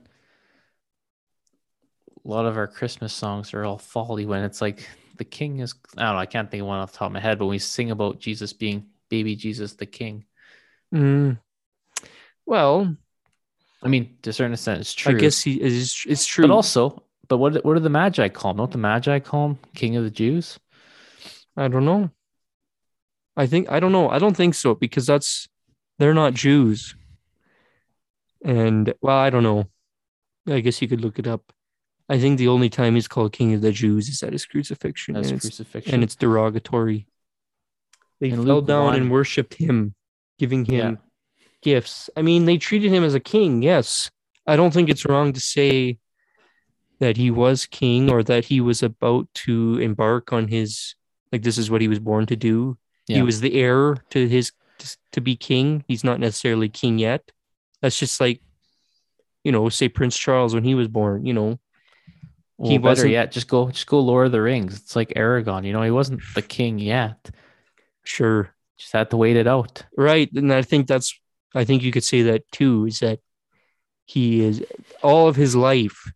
a 2.24 2.28
lot 2.28 2.46
of 2.46 2.56
our 2.56 2.66
Christmas 2.66 3.12
songs 3.12 3.54
are 3.54 3.64
all 3.64 3.78
folly 3.78 4.26
when 4.26 4.42
it's 4.42 4.60
like 4.60 4.88
the 5.16 5.24
king 5.24 5.60
is 5.60 5.74
I 5.96 6.04
don't 6.06 6.14
know, 6.14 6.20
I 6.20 6.26
can't 6.26 6.50
think 6.50 6.60
of 6.62 6.66
one 6.66 6.80
off 6.80 6.92
the 6.92 6.98
top 6.98 7.06
of 7.06 7.12
my 7.12 7.20
head, 7.20 7.38
but 7.38 7.46
we 7.46 7.58
sing 7.58 7.90
about 7.90 8.20
Jesus 8.20 8.52
being 8.52 8.86
baby 9.08 9.36
Jesus 9.36 9.74
the 9.74 9.86
king. 9.86 10.24
Mm. 10.94 11.38
Well, 12.44 12.96
I 13.82 13.88
mean, 13.88 14.16
to 14.22 14.30
a 14.30 14.32
certain 14.32 14.52
extent 14.52 14.80
it's 14.80 14.92
true. 14.94 15.14
I 15.14 15.18
guess 15.18 15.40
he 15.40 15.60
is. 15.60 16.04
It's 16.08 16.26
true. 16.26 16.46
But 16.46 16.52
also, 16.54 17.02
but 17.28 17.38
what 17.38 17.64
what 17.64 17.74
do 17.74 17.80
the 17.80 17.90
Magi 17.90 18.28
call 18.28 18.50
him? 18.52 18.56
Don't 18.58 18.70
the 18.72 18.78
Magi 18.78 19.18
call 19.20 19.50
him 19.50 19.58
King 19.74 19.96
of 19.96 20.04
the 20.04 20.10
Jews? 20.10 20.58
I 21.56 21.68
don't 21.68 21.84
know. 21.84 22.10
I 23.36 23.46
think 23.46 23.70
I 23.70 23.78
don't 23.80 23.92
know. 23.92 24.08
I 24.08 24.18
don't 24.18 24.36
think 24.36 24.54
so 24.54 24.74
because 24.74 25.06
that's 25.06 25.48
they're 25.98 26.14
not 26.14 26.34
Jews. 26.34 26.96
And 28.44 28.94
well, 29.00 29.16
I 29.16 29.30
don't 29.30 29.42
know. 29.42 29.66
I 30.48 30.60
guess 30.60 30.80
you 30.80 30.88
could 30.88 31.00
look 31.00 31.18
it 31.18 31.26
up. 31.26 31.52
I 32.08 32.18
think 32.18 32.38
the 32.38 32.48
only 32.48 32.70
time 32.70 32.94
he's 32.94 33.08
called 33.08 33.32
King 33.32 33.52
of 33.54 33.60
the 33.60 33.70
Jews 33.72 34.08
is 34.08 34.22
at 34.22 34.32
his 34.32 34.46
crucifixion, 34.46 35.14
As 35.16 35.26
and 35.30 35.36
it's, 35.36 35.46
crucifixion. 35.46 35.94
and 35.94 36.02
it's 36.02 36.16
derogatory. 36.16 37.06
They 38.20 38.30
In 38.30 38.36
fell 38.36 38.44
Luke 38.56 38.66
down 38.66 38.84
1 38.86 38.94
and 38.96 39.10
worshipped 39.10 39.54
him, 39.54 39.94
giving 40.38 40.64
him 40.64 40.74
Yeah. 40.74 41.07
Gifts. 41.62 42.08
I 42.16 42.22
mean, 42.22 42.44
they 42.44 42.56
treated 42.58 42.90
him 42.92 43.02
as 43.04 43.14
a 43.14 43.20
king. 43.20 43.62
Yes, 43.62 44.10
I 44.46 44.56
don't 44.56 44.72
think 44.72 44.88
it's 44.88 45.04
wrong 45.04 45.32
to 45.32 45.40
say 45.40 45.98
that 47.00 47.16
he 47.16 47.30
was 47.30 47.66
king 47.66 48.10
or 48.10 48.22
that 48.24 48.44
he 48.46 48.60
was 48.60 48.82
about 48.82 49.28
to 49.32 49.78
embark 49.78 50.32
on 50.32 50.48
his 50.48 50.94
like 51.32 51.42
this 51.42 51.58
is 51.58 51.70
what 51.70 51.80
he 51.80 51.88
was 51.88 51.98
born 51.98 52.26
to 52.26 52.36
do. 52.36 52.78
He 53.06 53.22
was 53.22 53.40
the 53.40 53.54
heir 53.54 53.96
to 54.10 54.28
his 54.28 54.52
to 55.12 55.20
be 55.20 55.34
king. 55.36 55.84
He's 55.88 56.04
not 56.04 56.20
necessarily 56.20 56.68
king 56.68 56.98
yet. 56.98 57.30
That's 57.82 57.98
just 57.98 58.20
like 58.20 58.40
you 59.44 59.52
know, 59.52 59.68
say 59.68 59.88
Prince 59.88 60.16
Charles 60.18 60.54
when 60.54 60.64
he 60.64 60.74
was 60.74 60.88
born. 60.88 61.24
You 61.24 61.32
know, 61.34 61.58
well, 62.58 62.70
he 62.70 62.78
wasn't- 62.78 63.12
yet, 63.12 63.32
just 63.32 63.48
go 63.48 63.70
just 63.70 63.86
go 63.86 64.00
Lord 64.00 64.26
of 64.26 64.32
the 64.32 64.42
Rings. 64.42 64.76
It's 64.76 64.94
like 64.96 65.08
Aragorn, 65.14 65.64
you 65.64 65.72
know, 65.72 65.82
he 65.82 65.90
wasn't 65.90 66.20
the 66.34 66.42
king 66.42 66.78
yet. 66.78 67.30
sure, 68.04 68.54
Just 68.78 68.92
had 68.92 69.10
to 69.10 69.16
wait 69.16 69.36
it 69.36 69.46
out. 69.46 69.84
right? 69.96 70.30
And 70.32 70.52
I 70.52 70.62
think 70.62 70.86
that's 70.86 71.18
I 71.54 71.64
think 71.64 71.82
you 71.82 71.92
could 71.92 72.04
say 72.04 72.22
that 72.22 72.50
too. 72.52 72.86
Is 72.86 73.00
that 73.00 73.20
he 74.04 74.40
is 74.40 74.64
all 75.02 75.28
of 75.28 75.36
his 75.36 75.54
life 75.54 76.10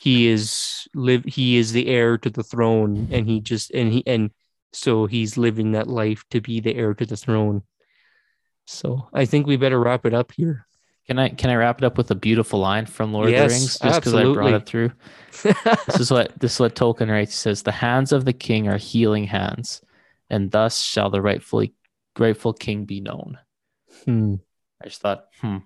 he 0.00 0.26
is 0.26 0.88
live 0.94 1.22
he 1.24 1.56
is 1.58 1.72
the 1.72 1.86
heir 1.86 2.18
to 2.18 2.28
the 2.30 2.42
throne 2.42 3.06
and 3.12 3.26
he 3.28 3.38
just 3.40 3.70
and 3.70 3.92
he 3.92 4.02
and 4.06 4.30
so 4.72 5.06
he's 5.06 5.36
living 5.36 5.72
that 5.72 5.86
life 5.86 6.24
to 6.30 6.40
be 6.40 6.58
the 6.58 6.74
heir 6.74 6.92
to 6.94 7.06
the 7.06 7.16
throne 7.16 7.62
so 8.66 9.08
i 9.12 9.24
think 9.24 9.46
we 9.46 9.56
better 9.56 9.78
wrap 9.78 10.04
it 10.06 10.14
up 10.14 10.32
here 10.32 10.66
Can 11.06 11.18
I 11.18 11.28
can 11.28 11.50
I 11.50 11.56
wrap 11.56 11.78
it 11.78 11.84
up 11.84 11.98
with 11.98 12.10
a 12.10 12.14
beautiful 12.14 12.60
line 12.60 12.86
from 12.86 13.12
Lord 13.12 13.26
of 13.28 13.32
Yes, 13.32 13.50
the 13.50 13.54
Rings? 13.54 13.78
Just 13.78 14.00
because 14.00 14.14
I 14.14 14.32
brought 14.32 14.54
it 14.54 14.66
through. 14.66 14.92
This 15.86 16.00
is 16.00 16.10
what 16.10 16.38
this 16.38 16.54
is 16.54 16.60
what 16.60 16.76
Tolkien 16.76 17.10
writes. 17.10 17.32
He 17.32 17.36
says, 17.36 17.62
"The 17.62 17.72
hands 17.72 18.12
of 18.12 18.24
the 18.24 18.32
king 18.32 18.68
are 18.68 18.78
healing 18.78 19.24
hands, 19.24 19.82
and 20.28 20.50
thus 20.50 20.80
shall 20.82 21.10
the 21.10 21.20
rightfully 21.20 21.74
grateful 22.14 22.52
king 22.52 22.84
be 22.84 23.00
known." 23.00 23.38
Hmm. 24.04 24.34
I 24.82 24.88
just 24.88 25.00
thought, 25.00 25.26
hmm, 25.40 25.58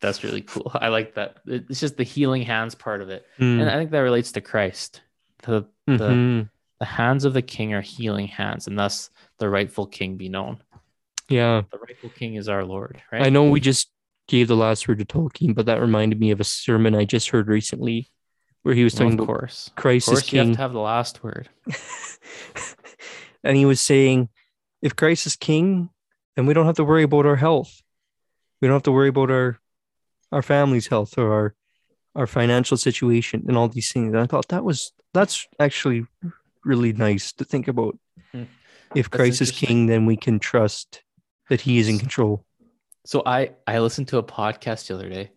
that's 0.00 0.22
really 0.24 0.42
cool. 0.42 0.70
I 0.74 0.88
like 0.88 1.14
that. 1.14 1.36
It's 1.46 1.80
just 1.80 1.96
the 1.96 2.04
healing 2.04 2.42
hands 2.42 2.74
part 2.74 3.00
of 3.02 3.10
it, 3.10 3.26
Hmm. 3.36 3.60
and 3.60 3.70
I 3.70 3.76
think 3.76 3.90
that 3.90 3.98
relates 4.00 4.32
to 4.32 4.40
Christ. 4.40 5.02
The 5.42 5.66
the 5.86 5.92
Mhm. 6.08 6.50
the 6.80 6.86
hands 6.86 7.24
of 7.24 7.34
the 7.34 7.42
king 7.42 7.72
are 7.74 7.80
healing 7.80 8.26
hands, 8.26 8.66
and 8.66 8.78
thus 8.78 9.10
the 9.38 9.48
rightful 9.48 9.86
king 9.86 10.16
be 10.16 10.28
known. 10.28 10.58
yeah 11.28 11.62
The 11.72 11.78
rightful 11.78 12.10
king 12.10 12.34
is 12.34 12.48
our 12.50 12.64
Lord, 12.64 13.00
right? 13.10 13.22
i 13.22 13.30
know 13.30 13.48
we 13.48 13.58
just 13.60 13.90
gave 14.28 14.46
the 14.48 14.56
last 14.56 14.86
word 14.88 14.98
to 14.98 15.04
tolkien 15.06 15.54
but 15.54 15.64
that 15.66 15.80
reminded 15.80 16.18
me 16.20 16.30
of 16.30 16.40
a 16.40 16.44
sermon 16.44 16.94
i 16.94 17.04
just 17.04 17.28
heard 17.30 17.46
recently 17.48 18.10
where 18.62 18.74
he 18.74 18.84
was 18.84 18.92
Well, 18.94 18.98
talking 19.08 19.18
of 19.20 19.24
about 19.24 19.26
course. 19.26 19.68
Of 19.68 19.74
christ 19.76 20.08
is 20.08 20.12
course, 20.20 20.32
you 20.32 20.38
have 20.40 20.46
king 20.48 20.54
to 20.56 20.60
have 20.60 20.72
the 20.74 20.80
last 20.80 21.22
word. 21.24 21.48
and 23.44 23.56
he 23.56 23.64
was 23.66 23.80
saying, 23.80 24.28
if 24.82 24.96
Christ 24.96 25.26
is 25.26 25.36
king, 25.36 25.90
then 26.36 26.46
we 26.46 26.54
don't 26.54 26.66
have 26.66 26.76
to 26.76 26.84
worry 26.84 27.02
about 27.04 27.26
our 27.26 27.36
health. 27.36 27.82
We 28.60 28.68
don't 28.68 28.74
have 28.76 28.82
to 28.84 28.92
worry 28.92 29.08
about 29.08 29.30
our 29.30 29.58
our 30.32 30.42
family's 30.42 30.88
health 30.88 31.16
or 31.18 31.32
our 31.32 31.54
our 32.16 32.26
financial 32.26 32.76
situation 32.76 33.44
and 33.48 33.56
all 33.56 33.68
these 33.68 33.92
things. 33.92 34.12
And 34.12 34.22
I 34.22 34.26
thought 34.26 34.48
that 34.48 34.64
was 34.64 34.92
that's 35.12 35.46
actually 35.58 36.06
really 36.64 36.92
nice 36.92 37.32
to 37.32 37.44
think 37.44 37.68
about. 37.68 37.98
Hmm. 38.32 38.44
If 38.94 39.10
That's 39.10 39.16
Christ 39.16 39.42
is 39.42 39.50
king, 39.50 39.86
then 39.86 40.06
we 40.06 40.16
can 40.16 40.38
trust 40.38 41.02
that 41.48 41.60
he 41.60 41.78
is 41.78 41.88
in 41.88 41.98
control. 41.98 42.44
So 43.04 43.22
I 43.26 43.50
I 43.66 43.78
listened 43.80 44.08
to 44.08 44.18
a 44.18 44.22
podcast 44.22 44.86
the 44.88 44.94
other 44.94 45.08
day. 45.08 45.30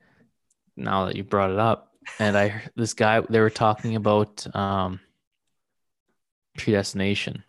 Now 0.75 1.05
that 1.05 1.15
you 1.15 1.23
brought 1.23 1.49
it 1.51 1.59
up, 1.59 1.91
and 2.19 2.37
I 2.37 2.47
heard 2.49 2.71
this 2.75 2.93
guy 2.93 3.19
they 3.21 3.39
were 3.39 3.49
talking 3.49 3.95
about 3.95 4.45
um, 4.55 4.99
predestination, 6.57 7.43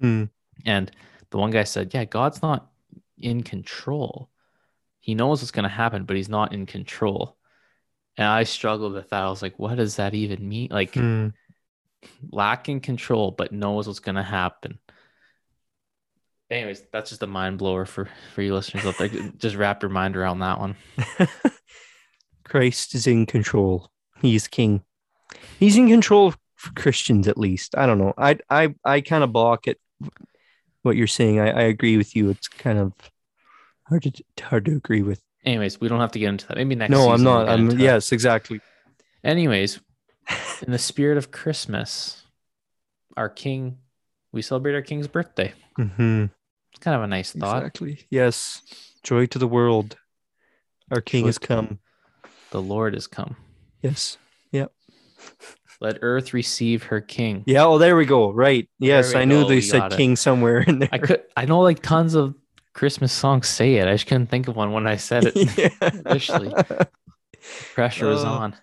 Hmm. 0.00 0.24
and 0.64 0.90
the 1.30 1.38
one 1.38 1.50
guy 1.50 1.64
said, 1.64 1.92
"Yeah, 1.94 2.04
God's 2.04 2.42
not 2.42 2.70
in 3.20 3.42
control. 3.42 4.30
He 5.00 5.14
knows 5.14 5.40
what's 5.40 5.50
going 5.50 5.64
to 5.64 5.68
happen, 5.68 6.04
but 6.04 6.16
he's 6.16 6.28
not 6.28 6.52
in 6.52 6.66
control." 6.66 7.36
And 8.16 8.26
I 8.26 8.42
struggled 8.44 8.94
with 8.94 9.10
that. 9.10 9.22
I 9.22 9.30
was 9.30 9.42
like, 9.42 9.58
"What 9.58 9.76
does 9.76 9.96
that 9.96 10.14
even 10.14 10.48
mean? 10.48 10.68
Like 10.70 10.94
Hmm. 10.94 11.28
lacking 12.30 12.80
control, 12.80 13.30
but 13.30 13.52
knows 13.52 13.86
what's 13.86 14.00
going 14.00 14.16
to 14.16 14.22
happen." 14.22 14.78
Anyways, 16.50 16.82
that's 16.92 17.10
just 17.10 17.22
a 17.22 17.26
mind 17.26 17.58
blower 17.58 17.84
for 17.84 18.08
for 18.34 18.42
you 18.42 18.54
listeners 18.54 18.86
out 18.86 18.96
there. 18.98 19.08
Just 19.36 19.56
wrap 19.56 19.82
your 19.82 19.90
mind 19.90 20.16
around 20.16 20.38
that 20.38 20.58
one. 20.58 20.76
Christ 22.44 22.94
is 22.94 23.06
in 23.06 23.26
control. 23.26 23.90
He 24.22 24.34
is 24.34 24.48
king. 24.48 24.82
He's 25.58 25.76
in 25.76 25.88
control 25.88 26.32
for 26.54 26.72
Christians, 26.72 27.28
at 27.28 27.36
least. 27.36 27.76
I 27.76 27.84
don't 27.84 27.98
know. 27.98 28.14
I 28.16 28.38
I 28.48 28.74
I 28.82 29.02
kind 29.02 29.22
of 29.22 29.32
balk 29.32 29.68
at 29.68 29.76
what 30.88 30.96
you're 30.96 31.06
saying. 31.06 31.38
I, 31.38 31.50
I 31.50 31.62
agree 31.62 31.96
with 31.96 32.16
you. 32.16 32.30
It's 32.30 32.48
kind 32.48 32.78
of 32.78 32.92
hard 33.88 34.02
to 34.02 34.12
hard 34.44 34.64
to 34.64 34.72
agree 34.76 35.02
with. 35.02 35.20
Anyways, 35.44 35.80
we 35.80 35.86
don't 35.88 36.00
have 36.00 36.12
to 36.12 36.18
get 36.18 36.28
into 36.30 36.46
that. 36.48 36.56
Maybe 36.56 36.74
next. 36.74 36.90
no, 36.90 37.10
I'm 37.10 37.22
not. 37.22 37.48
I'm 37.48 37.66
into 37.66 37.76
that. 37.76 37.82
yes, 37.82 38.10
exactly. 38.12 38.60
Anyways, 39.22 39.78
in 40.66 40.72
the 40.72 40.78
spirit 40.78 41.16
of 41.18 41.30
Christmas, 41.30 42.22
our 43.16 43.28
king, 43.28 43.78
we 44.32 44.42
celebrate 44.42 44.74
our 44.74 44.82
king's 44.82 45.06
birthday. 45.08 45.52
hmm 45.76 46.24
It's 46.72 46.80
kind 46.80 46.96
of 46.96 47.02
a 47.02 47.06
nice 47.06 47.32
thought. 47.32 47.58
Exactly. 47.62 48.06
Yes. 48.10 48.62
Joy 49.04 49.26
to 49.26 49.38
the 49.38 49.48
world. 49.48 49.96
Our 50.90 51.00
King 51.00 51.22
Joy 51.22 51.28
has 51.28 51.38
to- 51.38 51.46
come. 51.46 51.78
The 52.50 52.60
Lord 52.62 52.94
has 52.94 53.06
come. 53.06 53.36
Yes. 53.82 54.18
Let 55.80 55.98
earth 56.02 56.34
receive 56.34 56.82
her 56.84 57.00
king. 57.00 57.44
Yeah. 57.46 57.64
Oh, 57.64 57.78
there 57.78 57.96
we 57.96 58.04
go. 58.04 58.32
Right. 58.32 58.68
Yes, 58.80 59.14
I 59.14 59.24
knew 59.24 59.42
go, 59.42 59.48
they 59.48 59.54
we 59.56 59.60
said 59.60 59.78
got 59.78 59.92
it. 59.92 59.96
king 59.96 60.16
somewhere 60.16 60.58
in 60.60 60.80
there. 60.80 60.88
I 60.92 60.98
could. 60.98 61.22
I 61.36 61.44
know 61.44 61.60
like 61.60 61.82
tons 61.82 62.14
of 62.14 62.34
Christmas 62.74 63.12
songs 63.12 63.46
say 63.48 63.76
it? 63.76 63.86
I 63.86 63.92
just 63.92 64.06
couldn't 64.06 64.26
think 64.26 64.48
of 64.48 64.56
one 64.56 64.72
when 64.72 64.86
I 64.88 64.96
said 64.96 65.32
it. 65.34 65.72
Initially. 66.06 66.52
Pressure 67.74 68.10
is 68.10 68.24
Uh, 68.24 68.28
on. 68.28 68.56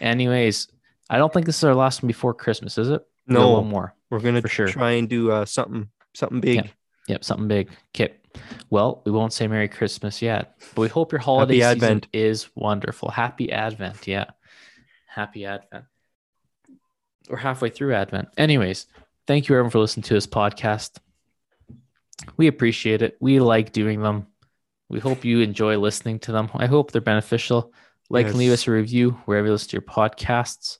Anyways, 0.00 0.68
I 1.10 1.18
don't 1.18 1.32
think 1.32 1.46
this 1.46 1.58
is 1.58 1.64
our 1.64 1.74
last 1.74 2.02
one 2.02 2.08
before 2.08 2.32
Christmas, 2.34 2.78
is 2.78 2.88
it? 2.88 3.02
No. 3.26 3.52
one 3.52 3.68
more. 3.68 3.94
We're 4.10 4.20
gonna 4.20 4.40
For 4.40 4.48
sure. 4.48 4.68
try 4.68 4.92
and 4.92 5.08
do 5.08 5.30
uh, 5.30 5.44
something 5.44 5.88
something 6.14 6.40
big. 6.40 6.56
Yeah. 6.56 6.66
Yep, 7.08 7.24
something 7.24 7.48
big. 7.48 7.70
Okay. 7.94 8.14
Well, 8.70 9.02
we 9.04 9.12
won't 9.12 9.32
say 9.32 9.46
Merry 9.48 9.68
Christmas 9.68 10.22
yet, 10.22 10.54
but 10.74 10.82
we 10.82 10.88
hope 10.88 11.12
your 11.12 11.20
holiday 11.20 11.54
season 11.54 11.70
Advent. 11.70 12.06
is 12.12 12.48
wonderful. 12.54 13.10
Happy 13.10 13.52
Advent. 13.52 14.06
Yeah. 14.06 14.26
Happy 15.08 15.44
Advent. 15.44 15.84
We're 17.30 17.36
halfway 17.36 17.70
through 17.70 17.94
Advent. 17.94 18.28
Anyways, 18.36 18.86
thank 19.26 19.48
you 19.48 19.54
everyone 19.54 19.70
for 19.70 19.78
listening 19.78 20.02
to 20.04 20.14
this 20.14 20.26
podcast. 20.26 20.98
We 22.36 22.48
appreciate 22.48 23.02
it. 23.02 23.16
We 23.20 23.38
like 23.38 23.72
doing 23.72 24.02
them. 24.02 24.26
We 24.88 24.98
hope 24.98 25.24
you 25.24 25.40
enjoy 25.40 25.78
listening 25.78 26.18
to 26.20 26.32
them. 26.32 26.50
I 26.52 26.66
hope 26.66 26.90
they're 26.90 27.00
beneficial. 27.00 27.72
Like 28.08 28.26
and 28.26 28.34
leave 28.34 28.50
us 28.50 28.66
a 28.66 28.72
review 28.72 29.12
wherever 29.26 29.46
you 29.46 29.52
listen 29.52 29.70
to 29.70 29.76
your 29.76 29.82
podcasts. 29.82 30.78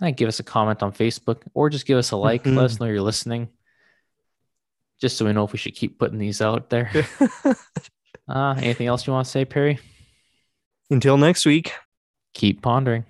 And 0.00 0.16
give 0.16 0.28
us 0.28 0.40
a 0.40 0.44
comment 0.44 0.82
on 0.82 0.92
Facebook 0.92 1.42
or 1.52 1.68
just 1.68 1.86
give 1.86 1.98
us 1.98 2.10
a 2.12 2.16
like. 2.16 2.46
Let 2.46 2.64
us 2.64 2.80
know 2.80 2.86
you're 2.86 3.02
listening. 3.02 3.48
Just 5.00 5.18
so 5.18 5.26
we 5.26 5.32
know 5.34 5.44
if 5.44 5.52
we 5.52 5.58
should 5.58 5.74
keep 5.74 5.98
putting 5.98 6.18
these 6.18 6.40
out 6.40 6.70
there. 6.70 6.90
Uh, 8.26 8.54
anything 8.58 8.86
else 8.86 9.06
you 9.06 9.12
want 9.12 9.26
to 9.26 9.30
say, 9.30 9.44
Perry? 9.44 9.78
Until 10.90 11.18
next 11.18 11.44
week. 11.44 11.72
Keep 12.32 12.62
pondering. 12.62 13.04